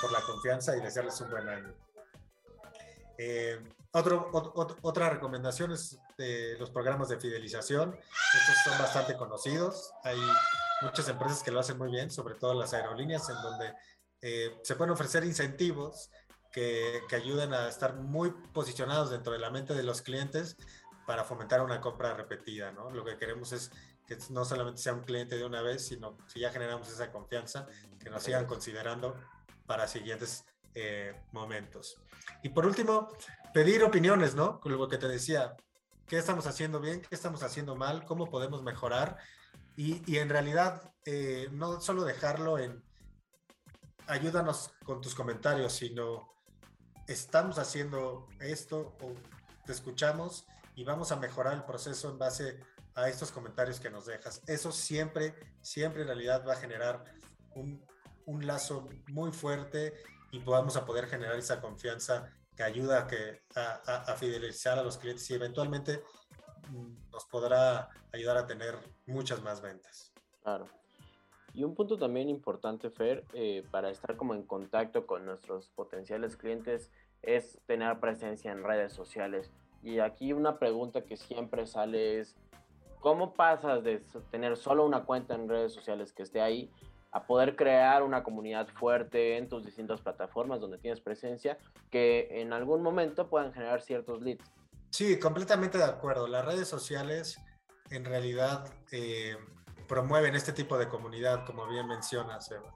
por 0.01 0.11
la 0.11 0.21
confianza 0.21 0.75
y 0.75 0.81
desearles 0.81 1.19
un 1.21 1.29
buen 1.29 1.47
año. 1.47 1.75
Eh, 3.23 3.59
otro, 3.91 4.31
otra 4.81 5.09
recomendación 5.09 5.71
es 5.71 5.99
de 6.17 6.55
los 6.57 6.71
programas 6.71 7.09
de 7.09 7.19
fidelización. 7.19 7.95
Estos 8.33 8.55
son 8.63 8.79
bastante 8.79 9.15
conocidos. 9.15 9.91
Hay 10.03 10.17
muchas 10.81 11.07
empresas 11.07 11.43
que 11.43 11.51
lo 11.51 11.59
hacen 11.59 11.77
muy 11.77 11.91
bien, 11.91 12.09
sobre 12.09 12.35
todo 12.35 12.53
las 12.53 12.73
aerolíneas, 12.73 13.29
en 13.29 13.35
donde 13.35 13.73
eh, 14.21 14.57
se 14.63 14.75
pueden 14.75 14.93
ofrecer 14.93 15.23
incentivos 15.23 16.09
que, 16.51 17.01
que 17.09 17.15
ayuden 17.15 17.53
a 17.53 17.67
estar 17.67 17.95
muy 17.95 18.31
posicionados 18.53 19.11
dentro 19.11 19.33
de 19.33 19.39
la 19.39 19.51
mente 19.51 19.73
de 19.75 19.83
los 19.83 20.01
clientes 20.01 20.57
para 21.11 21.25
fomentar 21.25 21.59
una 21.59 21.81
compra 21.81 22.13
repetida. 22.13 22.71
¿no? 22.71 22.89
Lo 22.89 23.03
que 23.03 23.17
queremos 23.17 23.51
es 23.51 23.69
que 24.07 24.17
no 24.29 24.45
solamente 24.45 24.81
sea 24.81 24.93
un 24.93 25.01
cliente 25.01 25.35
de 25.35 25.43
una 25.43 25.61
vez, 25.61 25.85
sino 25.85 26.17
si 26.27 26.39
ya 26.39 26.51
generamos 26.51 26.87
esa 26.87 27.11
confianza, 27.11 27.67
que 27.99 28.09
nos 28.09 28.23
sigan 28.23 28.45
considerando 28.45 29.17
para 29.65 29.89
siguientes 29.89 30.45
eh, 30.73 31.13
momentos. 31.33 31.97
Y 32.43 32.47
por 32.47 32.65
último, 32.65 33.09
pedir 33.53 33.83
opiniones, 33.83 34.35
¿no? 34.35 34.61
Con 34.61 34.71
lo 34.71 34.87
que 34.87 34.97
te 34.97 35.09
decía, 35.09 35.57
¿qué 36.07 36.17
estamos 36.17 36.47
haciendo 36.47 36.79
bien? 36.79 37.01
¿Qué 37.01 37.13
estamos 37.13 37.43
haciendo 37.43 37.75
mal? 37.75 38.05
¿Cómo 38.05 38.29
podemos 38.29 38.63
mejorar? 38.63 39.17
Y, 39.75 40.09
y 40.09 40.19
en 40.19 40.29
realidad, 40.29 40.93
eh, 41.03 41.49
no 41.51 41.81
solo 41.81 42.05
dejarlo 42.05 42.57
en 42.57 42.81
ayúdanos 44.07 44.71
con 44.85 45.01
tus 45.01 45.13
comentarios, 45.13 45.73
sino 45.73 46.31
estamos 47.05 47.59
haciendo 47.59 48.29
esto 48.39 48.95
o 49.01 49.13
te 49.65 49.73
escuchamos 49.73 50.45
y 50.81 50.83
vamos 50.83 51.11
a 51.11 51.15
mejorar 51.15 51.53
el 51.53 51.63
proceso 51.63 52.09
en 52.09 52.17
base 52.17 52.59
a 52.95 53.07
estos 53.07 53.31
comentarios 53.31 53.79
que 53.79 53.91
nos 53.91 54.07
dejas. 54.07 54.41
Eso 54.47 54.71
siempre, 54.71 55.35
siempre 55.61 56.01
en 56.01 56.07
realidad 56.07 56.43
va 56.43 56.53
a 56.53 56.55
generar 56.55 57.03
un, 57.53 57.85
un 58.25 58.47
lazo 58.47 58.89
muy 59.09 59.31
fuerte 59.31 59.93
y 60.31 60.39
podamos 60.39 60.77
a 60.77 60.85
poder 60.87 61.05
generar 61.05 61.37
esa 61.37 61.61
confianza 61.61 62.31
que 62.55 62.63
ayuda 62.63 63.01
a, 63.01 63.07
que, 63.07 63.43
a, 63.55 63.73
a, 64.11 64.15
fidelizar 64.15 64.79
a 64.79 64.83
los 64.83 64.97
clientes 64.97 65.29
y 65.29 65.35
eventualmente 65.35 66.01
mm, 66.71 67.11
nos 67.11 67.25
podrá 67.25 67.89
ayudar 68.11 68.37
a 68.37 68.47
tener 68.47 68.75
muchas 69.05 69.39
más 69.43 69.61
ventas. 69.61 70.11
Claro. 70.41 70.65
Y 71.53 71.63
un 71.63 71.75
punto 71.75 71.99
también 71.99 72.27
importante, 72.27 72.89
Fer, 72.89 73.23
eh, 73.33 73.63
para 73.69 73.91
estar 73.91 74.17
como 74.17 74.33
en 74.33 74.47
contacto 74.47 75.05
con 75.05 75.25
nuestros 75.25 75.69
potenciales 75.69 76.37
clientes 76.37 76.89
es 77.21 77.59
tener 77.67 77.99
presencia 77.99 78.51
en 78.51 78.63
redes 78.63 78.93
sociales. 78.93 79.51
Y 79.83 79.99
aquí 79.99 80.33
una 80.33 80.59
pregunta 80.59 81.01
que 81.01 81.17
siempre 81.17 81.65
sale 81.65 82.19
es, 82.19 82.35
¿cómo 82.99 83.33
pasas 83.33 83.83
de 83.83 84.03
tener 84.29 84.57
solo 84.57 84.85
una 84.85 85.03
cuenta 85.03 85.33
en 85.35 85.49
redes 85.49 85.73
sociales 85.73 86.13
que 86.13 86.23
esté 86.23 86.41
ahí 86.41 86.71
a 87.11 87.25
poder 87.25 87.55
crear 87.55 88.03
una 88.03 88.23
comunidad 88.23 88.67
fuerte 88.69 89.37
en 89.37 89.49
tus 89.49 89.65
distintas 89.65 89.99
plataformas 90.01 90.61
donde 90.61 90.77
tienes 90.77 91.01
presencia 91.01 91.57
que 91.89 92.27
en 92.41 92.53
algún 92.53 92.81
momento 92.81 93.27
puedan 93.29 93.53
generar 93.53 93.81
ciertos 93.81 94.21
leads? 94.21 94.45
Sí, 94.91 95.19
completamente 95.19 95.77
de 95.77 95.85
acuerdo. 95.85 96.27
Las 96.27 96.45
redes 96.45 96.67
sociales 96.67 97.39
en 97.89 98.05
realidad 98.05 98.65
eh, 98.91 99.35
promueven 99.87 100.35
este 100.35 100.53
tipo 100.53 100.77
de 100.77 100.87
comunidad, 100.87 101.45
como 101.45 101.67
bien 101.67 101.87
mencionas, 101.87 102.47
Sebas. 102.47 102.75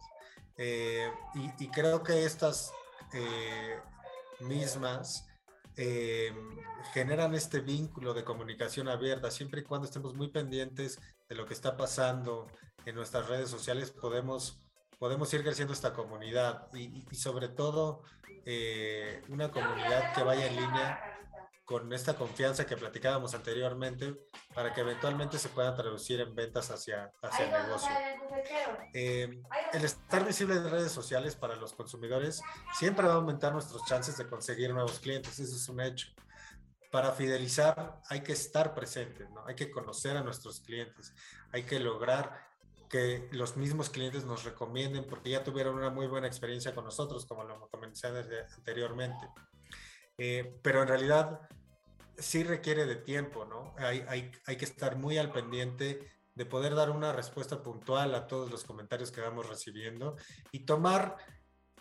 Eh, 0.57 1.09
y, 1.59 1.67
creo 1.69 2.01
que 2.03 2.23
estas 2.23 2.73
eh, 3.13 3.77
mismas 4.39 5.27
eh, 5.77 6.33
generan 6.93 7.33
este 7.33 7.59
vínculo 7.59 8.13
de 8.13 8.23
comunicación 8.23 8.87
abierta, 8.87 9.31
siempre 9.31 9.61
y 9.61 9.63
cuando 9.63 9.85
estemos 9.85 10.13
muy 10.15 10.29
pendientes 10.29 10.99
de 11.27 11.35
lo 11.35 11.45
que 11.45 11.53
está 11.53 11.77
pasando 11.77 12.47
en 12.85 12.95
nuestras 12.95 13.27
redes 13.27 13.49
sociales, 13.49 13.91
podemos, 13.91 14.61
podemos 14.99 15.33
ir 15.33 15.43
creciendo 15.43 15.73
esta 15.73 15.93
comunidad 15.93 16.67
y, 16.73 17.05
y 17.09 17.15
sobre 17.15 17.49
todo 17.49 18.03
eh, 18.45 19.23
una 19.29 19.49
comunidad 19.49 20.13
que 20.13 20.23
vaya 20.23 20.45
en 20.45 20.55
línea 20.55 21.15
con 21.65 21.91
esta 21.93 22.15
confianza 22.15 22.67
que 22.67 22.77
platicábamos 22.77 23.33
anteriormente 23.33 24.13
para 24.53 24.71
que 24.71 24.81
eventualmente 24.81 25.39
se 25.39 25.49
puedan 25.49 25.75
traducir 25.75 26.21
en 26.21 26.35
ventas 26.35 26.69
hacia, 26.69 27.11
hacia 27.23 27.45
el 27.45 27.63
negocio. 27.63 27.89
Eh, 28.93 29.41
el 29.73 29.85
estar 29.85 30.25
visible 30.25 30.55
en 30.55 30.69
redes 30.69 30.91
sociales 30.91 31.35
para 31.35 31.55
los 31.55 31.73
consumidores 31.73 32.41
siempre 32.77 33.05
va 33.07 33.13
a 33.13 33.15
aumentar 33.15 33.53
nuestros 33.53 33.85
chances 33.85 34.17
de 34.17 34.27
conseguir 34.27 34.73
nuevos 34.73 34.99
clientes, 34.99 35.39
eso 35.39 35.55
es 35.55 35.69
un 35.69 35.81
hecho. 35.81 36.07
Para 36.91 37.11
fidelizar 37.11 38.01
hay 38.09 38.21
que 38.21 38.33
estar 38.33 38.73
presentes, 38.73 39.29
¿no? 39.31 39.45
hay 39.45 39.55
que 39.55 39.69
conocer 39.69 40.15
a 40.17 40.23
nuestros 40.23 40.61
clientes, 40.61 41.13
hay 41.51 41.63
que 41.63 41.79
lograr 41.79 42.45
que 42.89 43.27
los 43.31 43.57
mismos 43.57 43.89
clientes 43.89 44.25
nos 44.25 44.43
recomienden 44.43 45.05
porque 45.05 45.31
ya 45.31 45.43
tuvieron 45.43 45.75
una 45.75 45.89
muy 45.89 46.07
buena 46.07 46.27
experiencia 46.27 46.73
con 46.73 46.85
nosotros, 46.85 47.25
como 47.25 47.43
lo 47.43 47.67
comenté 47.69 48.07
anteriormente. 48.55 49.27
Eh, 50.17 50.59
pero 50.61 50.83
en 50.83 50.87
realidad 50.87 51.41
sí 52.17 52.43
requiere 52.43 52.85
de 52.85 52.95
tiempo, 52.95 53.45
¿no? 53.45 53.75
Hay, 53.77 54.05
hay, 54.07 54.31
hay, 54.45 54.55
que 54.55 54.65
estar 54.65 54.95
muy 54.95 55.17
al 55.17 55.31
pendiente 55.33 56.14
de 56.35 56.45
poder 56.45 56.75
dar 56.75 56.91
una 56.91 57.13
respuesta 57.13 57.63
puntual 57.63 58.13
a 58.13 58.27
todos 58.27 58.51
los 58.51 58.63
comentarios 58.65 59.11
que 59.11 59.21
vamos 59.21 59.47
recibiendo 59.47 60.17
y 60.51 60.65
tomar 60.65 61.15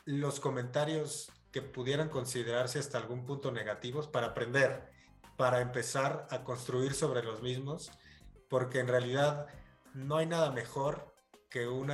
los 0.05 0.39
comentarios 0.39 1.31
que 1.51 1.61
pudieran 1.61 2.09
considerarse 2.09 2.79
hasta 2.79 2.99
algún 2.99 3.27
punto 3.27 3.51
negativos 3.51 4.07
para 4.07 4.29
aprender, 4.29 4.91
para 5.37 5.61
empezar 5.61 6.27
a 6.31 6.45
construir 6.45 6.95
sobre 6.95 7.23
los 7.23 7.43
mismos, 7.43 7.91
porque 8.49 8.79
en 8.79 8.89
realidad 8.89 9.47
no 9.93 10.17
hay 10.17 10.27
nada 10.27 10.51
mejor 10.51 11.13
que 11.51 11.67
un 11.67 11.93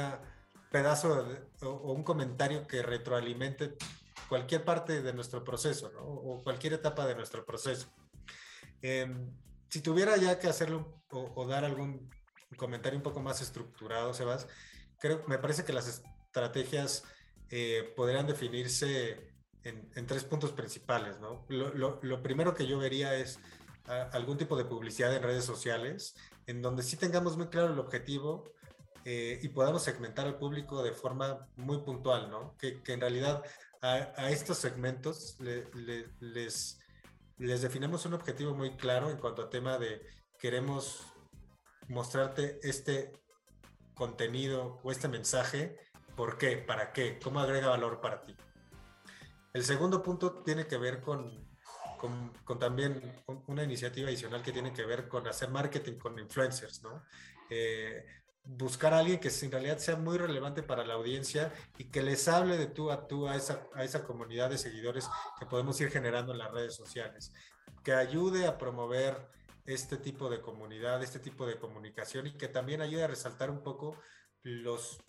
pedazo 0.70 1.26
o, 1.62 1.92
un 1.92 2.02
comentario 2.02 2.66
que 2.66 2.82
retroalimente 2.82 3.76
cualquier 4.28 4.64
parte 4.64 5.02
de 5.02 5.12
nuestro 5.12 5.44
proceso. 5.44 5.90
O 5.98 6.42
cualquier 6.42 6.74
etapa 6.74 7.06
de 7.06 7.14
nuestro 7.14 7.44
proceso. 7.44 7.88
Eh, 8.82 9.06
si 9.68 9.82
tuviera 9.82 10.16
ya 10.16 10.38
que 10.38 10.48
hacerlo 10.48 11.02
o, 11.10 11.32
o, 11.34 11.46
dar 11.46 11.64
algún 11.64 12.08
comentario 12.56 12.96
un 12.96 13.02
poco 13.02 13.20
más 13.20 13.40
estructurado, 13.40 14.14
Sebas, 14.14 14.48
creo, 14.98 15.24
me 15.26 15.38
parece 15.38 15.64
que 15.64 15.72
las 15.72 15.88
estrategias 15.88 17.04
eh, 17.50 17.92
podrían 17.96 18.26
definirse 18.26 19.32
en, 19.64 19.90
en, 19.94 20.06
tres 20.06 20.24
puntos 20.24 20.52
principales, 20.52 21.18
¿no? 21.20 21.44
Lo, 21.48 21.74
lo, 21.74 21.98
lo, 22.02 22.22
primero 22.22 22.54
que 22.54 22.66
yo 22.66 22.78
vería 22.78 23.14
es 23.14 23.38
algún 24.12 24.38
tipo 24.38 24.56
de 24.56 24.64
publicidad 24.64 25.14
en 25.14 25.22
redes 25.22 25.44
sociales, 25.44 26.14
en 26.46 26.62
donde 26.62 26.82
sí 26.82 26.96
tengamos 26.96 27.36
muy 27.36 27.48
claro 27.48 27.72
el 27.72 27.78
objetivo 27.78 28.52
eh, 29.04 29.40
y 29.42 29.48
podamos 29.48 29.82
segmentar 29.82 30.26
al 30.26 30.38
público 30.38 30.82
de 30.82 30.92
forma 30.92 31.48
muy 31.56 31.78
puntual, 31.78 32.30
¿no? 32.30 32.56
Que, 32.58 32.82
que 32.82 32.92
en 32.92 33.00
realidad 33.00 33.42
a, 33.82 34.30
estos 34.30 34.58
segmentos 34.58 35.36
le, 35.40 35.66
le, 35.74 36.06
les, 36.20 36.78
les 37.38 37.62
definimos 37.62 38.04
un 38.04 38.14
objetivo 38.14 38.54
muy 38.54 38.76
claro 38.76 39.10
en 39.10 39.16
cuanto 39.16 39.42
a 39.42 39.50
tema 39.50 39.78
de 39.78 40.02
queremos 40.38 41.06
mostrarte 41.90 42.58
este 42.62 43.12
contenido 43.94 44.80
o 44.82 44.90
este 44.90 45.08
mensaje, 45.08 45.76
¿por 46.16 46.38
qué? 46.38 46.56
¿Para 46.56 46.92
qué? 46.92 47.18
¿Cómo 47.22 47.40
agrega 47.40 47.68
valor 47.68 48.00
para 48.00 48.22
ti? 48.22 48.34
El 49.52 49.64
segundo 49.64 50.02
punto 50.02 50.42
tiene 50.42 50.66
que 50.66 50.78
ver 50.78 51.00
con, 51.00 51.48
con, 51.98 52.32
con 52.44 52.58
también 52.58 53.22
una 53.48 53.64
iniciativa 53.64 54.08
adicional 54.08 54.42
que 54.42 54.52
tiene 54.52 54.72
que 54.72 54.84
ver 54.84 55.08
con 55.08 55.26
hacer 55.26 55.50
marketing 55.50 55.98
con 55.98 56.18
influencers, 56.18 56.82
¿no? 56.82 57.02
Eh, 57.50 58.06
buscar 58.44 58.94
a 58.94 58.98
alguien 58.98 59.18
que 59.18 59.28
en 59.28 59.50
realidad 59.50 59.78
sea 59.78 59.96
muy 59.96 60.16
relevante 60.16 60.62
para 60.62 60.84
la 60.84 60.94
audiencia 60.94 61.52
y 61.76 61.84
que 61.90 62.02
les 62.02 62.26
hable 62.28 62.56
de 62.56 62.66
tú 62.66 62.90
a 62.90 63.06
tú 63.06 63.28
a 63.28 63.34
esa, 63.34 63.66
a 63.74 63.84
esa 63.84 64.04
comunidad 64.04 64.50
de 64.50 64.58
seguidores 64.58 65.08
que 65.38 65.46
podemos 65.46 65.80
ir 65.80 65.90
generando 65.90 66.32
en 66.32 66.38
las 66.38 66.52
redes 66.52 66.74
sociales, 66.74 67.32
que 67.82 67.92
ayude 67.92 68.46
a 68.46 68.56
promover 68.56 69.28
este 69.66 69.96
tipo 69.96 70.28
de 70.28 70.40
comunidad, 70.40 71.02
este 71.02 71.18
tipo 71.18 71.46
de 71.46 71.58
comunicación 71.58 72.26
y 72.26 72.32
que 72.32 72.48
también 72.48 72.80
ayude 72.80 73.04
a 73.04 73.08
resaltar 73.08 73.50
un 73.50 73.62
poco 73.62 73.96
los 74.42 75.00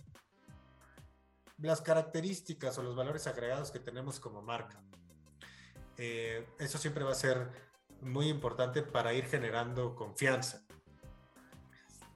las 1.58 1.82
características 1.82 2.78
o 2.78 2.84
los 2.84 2.96
valores 2.96 3.28
agregados 3.28 3.72
que 3.72 3.80
tenemos 3.80 4.20
como 4.20 4.42
marca. 4.42 4.84
Eh, 5.98 6.48
eso 6.58 6.78
siempre 6.80 7.04
va 7.04 7.12
a 7.12 7.16
ser 7.16 7.50
muy 8.02 8.30
importante 8.30 8.82
para 8.82 9.14
ir 9.14 9.26
generando 9.26 9.96
confianza. 9.96 10.66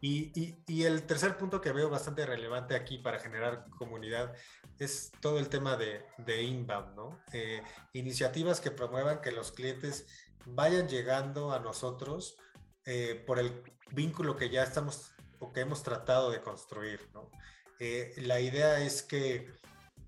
Y, 0.02 0.56
y, 0.68 0.84
el 0.84 1.04
tercer 1.04 1.38
punto 1.38 1.62
que 1.62 1.72
veo 1.72 1.90
bastante 1.90 2.26
relevante 2.26 2.76
aquí 2.76 2.98
para 3.00 3.18
generar 3.18 3.66
comunidad 3.72 4.34
es 4.78 5.12
todo 5.20 5.40
el 5.40 5.50
tema 5.50 5.78
de, 5.78 6.06
de 6.20 6.44
inbound, 6.44 6.96
¿no? 6.96 7.20
Eh, 7.32 7.62
iniciativas 7.94 8.60
que 8.60 8.72
promuevan 8.72 9.22
que 9.22 9.32
los 9.32 9.52
clientes 9.52 10.06
vayan 10.46 10.88
llegando 10.88 11.54
a 11.54 11.60
nosotros 11.60 12.38
eh, 12.86 13.24
por 13.26 13.40
el 13.40 13.64
vínculo 13.92 14.36
que 14.36 14.50
ya 14.50 14.64
estamos 14.64 15.14
o 15.40 15.52
que 15.52 15.62
hemos 15.62 15.82
tratado 15.82 16.30
de 16.30 16.42
construir, 16.42 17.10
¿no? 17.14 17.32
Eh, 17.80 18.14
la 18.18 18.40
idea 18.40 18.80
es 18.80 19.02
que 19.02 19.54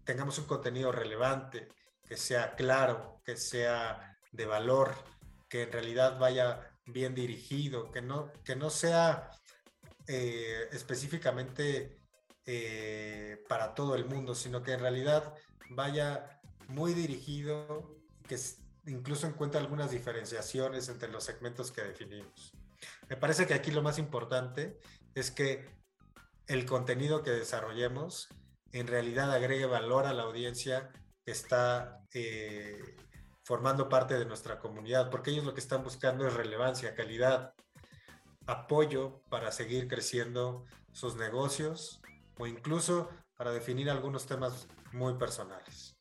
tengamos 0.03 0.37
un 0.37 0.45
contenido 0.45 0.91
relevante, 0.91 1.67
que 2.07 2.17
sea 2.17 2.55
claro, 2.55 3.21
que 3.25 3.35
sea 3.35 4.17
de 4.31 4.45
valor, 4.45 4.93
que 5.49 5.63
en 5.63 5.71
realidad 5.71 6.19
vaya 6.19 6.71
bien 6.85 7.13
dirigido, 7.13 7.91
que 7.91 8.01
no, 8.01 8.31
que 8.43 8.55
no 8.55 8.69
sea 8.69 9.29
eh, 10.07 10.69
específicamente 10.71 11.99
eh, 12.45 13.43
para 13.49 13.75
todo 13.75 13.95
el 13.95 14.05
mundo, 14.05 14.35
sino 14.35 14.63
que 14.63 14.73
en 14.73 14.79
realidad 14.79 15.33
vaya 15.69 16.39
muy 16.67 16.93
dirigido, 16.93 17.95
que 18.27 18.37
incluso 18.85 19.27
encuentre 19.27 19.59
algunas 19.59 19.91
diferenciaciones 19.91 20.87
entre 20.89 21.09
los 21.09 21.23
segmentos 21.25 21.71
que 21.71 21.81
definimos. 21.81 22.53
Me 23.09 23.17
parece 23.17 23.47
que 23.47 23.53
aquí 23.53 23.71
lo 23.71 23.81
más 23.81 23.99
importante 23.99 24.79
es 25.13 25.31
que 25.31 25.65
el 26.47 26.65
contenido 26.65 27.23
que 27.23 27.31
desarrollemos 27.31 28.29
en 28.71 28.87
realidad 28.87 29.31
agregue 29.31 29.65
valor 29.65 30.05
a 30.05 30.13
la 30.13 30.23
audiencia 30.23 30.89
que 31.25 31.31
está 31.31 31.99
eh, 32.13 32.95
formando 33.43 33.89
parte 33.89 34.17
de 34.17 34.25
nuestra 34.25 34.59
comunidad, 34.59 35.09
porque 35.09 35.31
ellos 35.31 35.45
lo 35.45 35.53
que 35.53 35.59
están 35.59 35.83
buscando 35.83 36.27
es 36.27 36.33
relevancia, 36.33 36.95
calidad, 36.95 37.53
apoyo 38.47 39.21
para 39.29 39.51
seguir 39.51 39.87
creciendo 39.87 40.65
sus 40.91 41.15
negocios 41.15 42.01
o 42.39 42.47
incluso 42.47 43.09
para 43.35 43.51
definir 43.51 43.89
algunos 43.89 44.25
temas 44.25 44.67
muy 44.93 45.13
personales. 45.15 45.95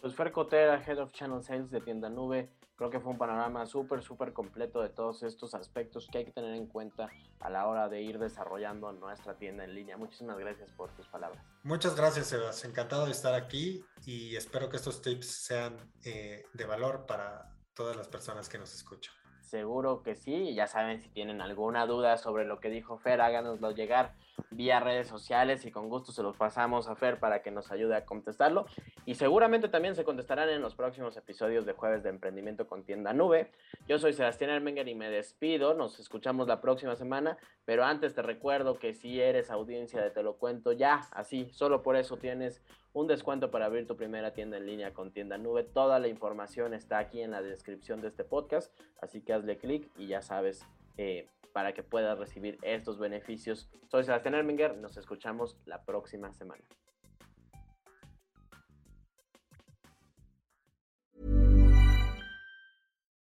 Pues 0.00 0.14
Fer 0.14 0.30
Cotera, 0.32 0.82
Head 0.84 1.00
of 1.00 1.12
Channel 1.12 1.42
Sales 1.42 1.70
de 1.70 1.80
Tienda 1.80 2.10
Nube, 2.10 2.52
creo 2.76 2.90
que 2.90 3.00
fue 3.00 3.12
un 3.12 3.18
panorama 3.18 3.66
súper, 3.66 4.02
súper 4.02 4.32
completo 4.32 4.82
de 4.82 4.90
todos 4.90 5.22
estos 5.22 5.54
aspectos 5.54 6.08
que 6.12 6.18
hay 6.18 6.24
que 6.26 6.32
tener 6.32 6.54
en 6.54 6.66
cuenta 6.66 7.08
a 7.40 7.50
la 7.50 7.66
hora 7.66 7.88
de 7.88 8.02
ir 8.02 8.18
desarrollando 8.18 8.92
nuestra 8.92 9.36
tienda 9.38 9.64
en 9.64 9.74
línea. 9.74 9.96
Muchísimas 9.96 10.38
gracias 10.38 10.70
por 10.72 10.94
tus 10.94 11.08
palabras. 11.08 11.42
Muchas 11.62 11.96
gracias, 11.96 12.26
Sebas. 12.26 12.64
Encantado 12.64 13.06
de 13.06 13.12
estar 13.12 13.34
aquí 13.34 13.84
y 14.04 14.36
espero 14.36 14.68
que 14.68 14.76
estos 14.76 15.00
tips 15.00 15.26
sean 15.26 15.76
eh, 16.04 16.44
de 16.52 16.66
valor 16.66 17.06
para 17.06 17.56
todas 17.74 17.96
las 17.96 18.08
personas 18.08 18.48
que 18.48 18.58
nos 18.58 18.74
escuchan. 18.74 19.14
Seguro 19.46 20.02
que 20.02 20.16
sí, 20.16 20.54
ya 20.54 20.66
saben 20.66 21.00
si 21.00 21.08
tienen 21.08 21.40
alguna 21.40 21.86
duda 21.86 22.16
sobre 22.16 22.44
lo 22.44 22.58
que 22.58 22.68
dijo 22.68 22.98
Fer, 22.98 23.20
háganoslo 23.20 23.70
llegar 23.70 24.14
vía 24.50 24.80
redes 24.80 25.06
sociales 25.06 25.64
y 25.64 25.70
con 25.70 25.88
gusto 25.88 26.10
se 26.10 26.24
los 26.24 26.36
pasamos 26.36 26.88
a 26.88 26.96
Fer 26.96 27.20
para 27.20 27.42
que 27.42 27.52
nos 27.52 27.70
ayude 27.70 27.94
a 27.94 28.04
contestarlo. 28.04 28.66
Y 29.04 29.14
seguramente 29.14 29.68
también 29.68 29.94
se 29.94 30.02
contestarán 30.02 30.48
en 30.48 30.62
los 30.62 30.74
próximos 30.74 31.16
episodios 31.16 31.64
de 31.64 31.74
Jueves 31.74 32.02
de 32.02 32.08
Emprendimiento 32.08 32.66
con 32.66 32.82
Tienda 32.82 33.12
Nube. 33.12 33.52
Yo 33.86 34.00
soy 34.00 34.14
Sebastián 34.14 34.50
Ermenger 34.50 34.88
y 34.88 34.96
me 34.96 35.10
despido. 35.10 35.74
Nos 35.74 36.00
escuchamos 36.00 36.48
la 36.48 36.60
próxima 36.60 36.96
semana. 36.96 37.38
Pero 37.64 37.84
antes 37.84 38.14
te 38.14 38.22
recuerdo 38.22 38.80
que 38.80 38.94
si 38.94 39.20
eres 39.20 39.50
audiencia 39.50 40.02
de 40.02 40.10
Te 40.10 40.24
lo 40.24 40.38
cuento 40.38 40.72
ya, 40.72 41.08
así, 41.12 41.48
solo 41.52 41.82
por 41.84 41.94
eso 41.94 42.16
tienes 42.16 42.62
un 42.96 43.06
descuento 43.06 43.50
para 43.50 43.66
abrir 43.66 43.86
tu 43.86 43.94
primera 43.94 44.32
tienda 44.32 44.56
en 44.56 44.64
línea 44.64 44.94
con 44.94 45.12
Tienda 45.12 45.36
Nube. 45.36 45.64
Toda 45.64 45.98
la 45.98 46.08
información 46.08 46.72
está 46.72 46.96
aquí 46.96 47.20
en 47.20 47.30
la 47.30 47.42
descripción 47.42 48.00
de 48.00 48.08
este 48.08 48.24
podcast. 48.24 48.72
Así 49.02 49.20
que 49.20 49.34
hazle 49.34 49.58
clic 49.58 49.90
y 49.98 50.06
ya 50.06 50.22
sabes. 50.22 50.66
Eh, 50.96 51.28
para 51.52 51.72
que 51.74 51.82
puedas 51.82 52.18
recibir 52.18 52.58
estos 52.62 52.98
beneficios. 52.98 53.68
Soy 53.90 54.04
Sebastián 54.04 54.34
Erminger, 54.34 54.76
nos 54.76 54.96
escuchamos 54.96 55.56
la 55.64 55.84
próxima 55.84 56.32
semana. 56.32 56.62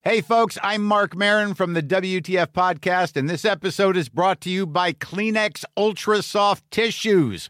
Hey, 0.03 0.21
folks, 0.21 0.57
I'm 0.63 0.83
Mark 0.83 1.15
Marin 1.15 1.53
from 1.53 1.73
the 1.73 1.83
WTF 1.83 2.47
Podcast, 2.47 3.15
and 3.15 3.29
this 3.29 3.45
episode 3.45 3.95
is 3.95 4.09
brought 4.09 4.41
to 4.41 4.49
you 4.49 4.65
by 4.65 4.93
Kleenex 4.93 5.63
Ultra 5.77 6.23
Soft 6.23 6.63
Tissues 6.71 7.49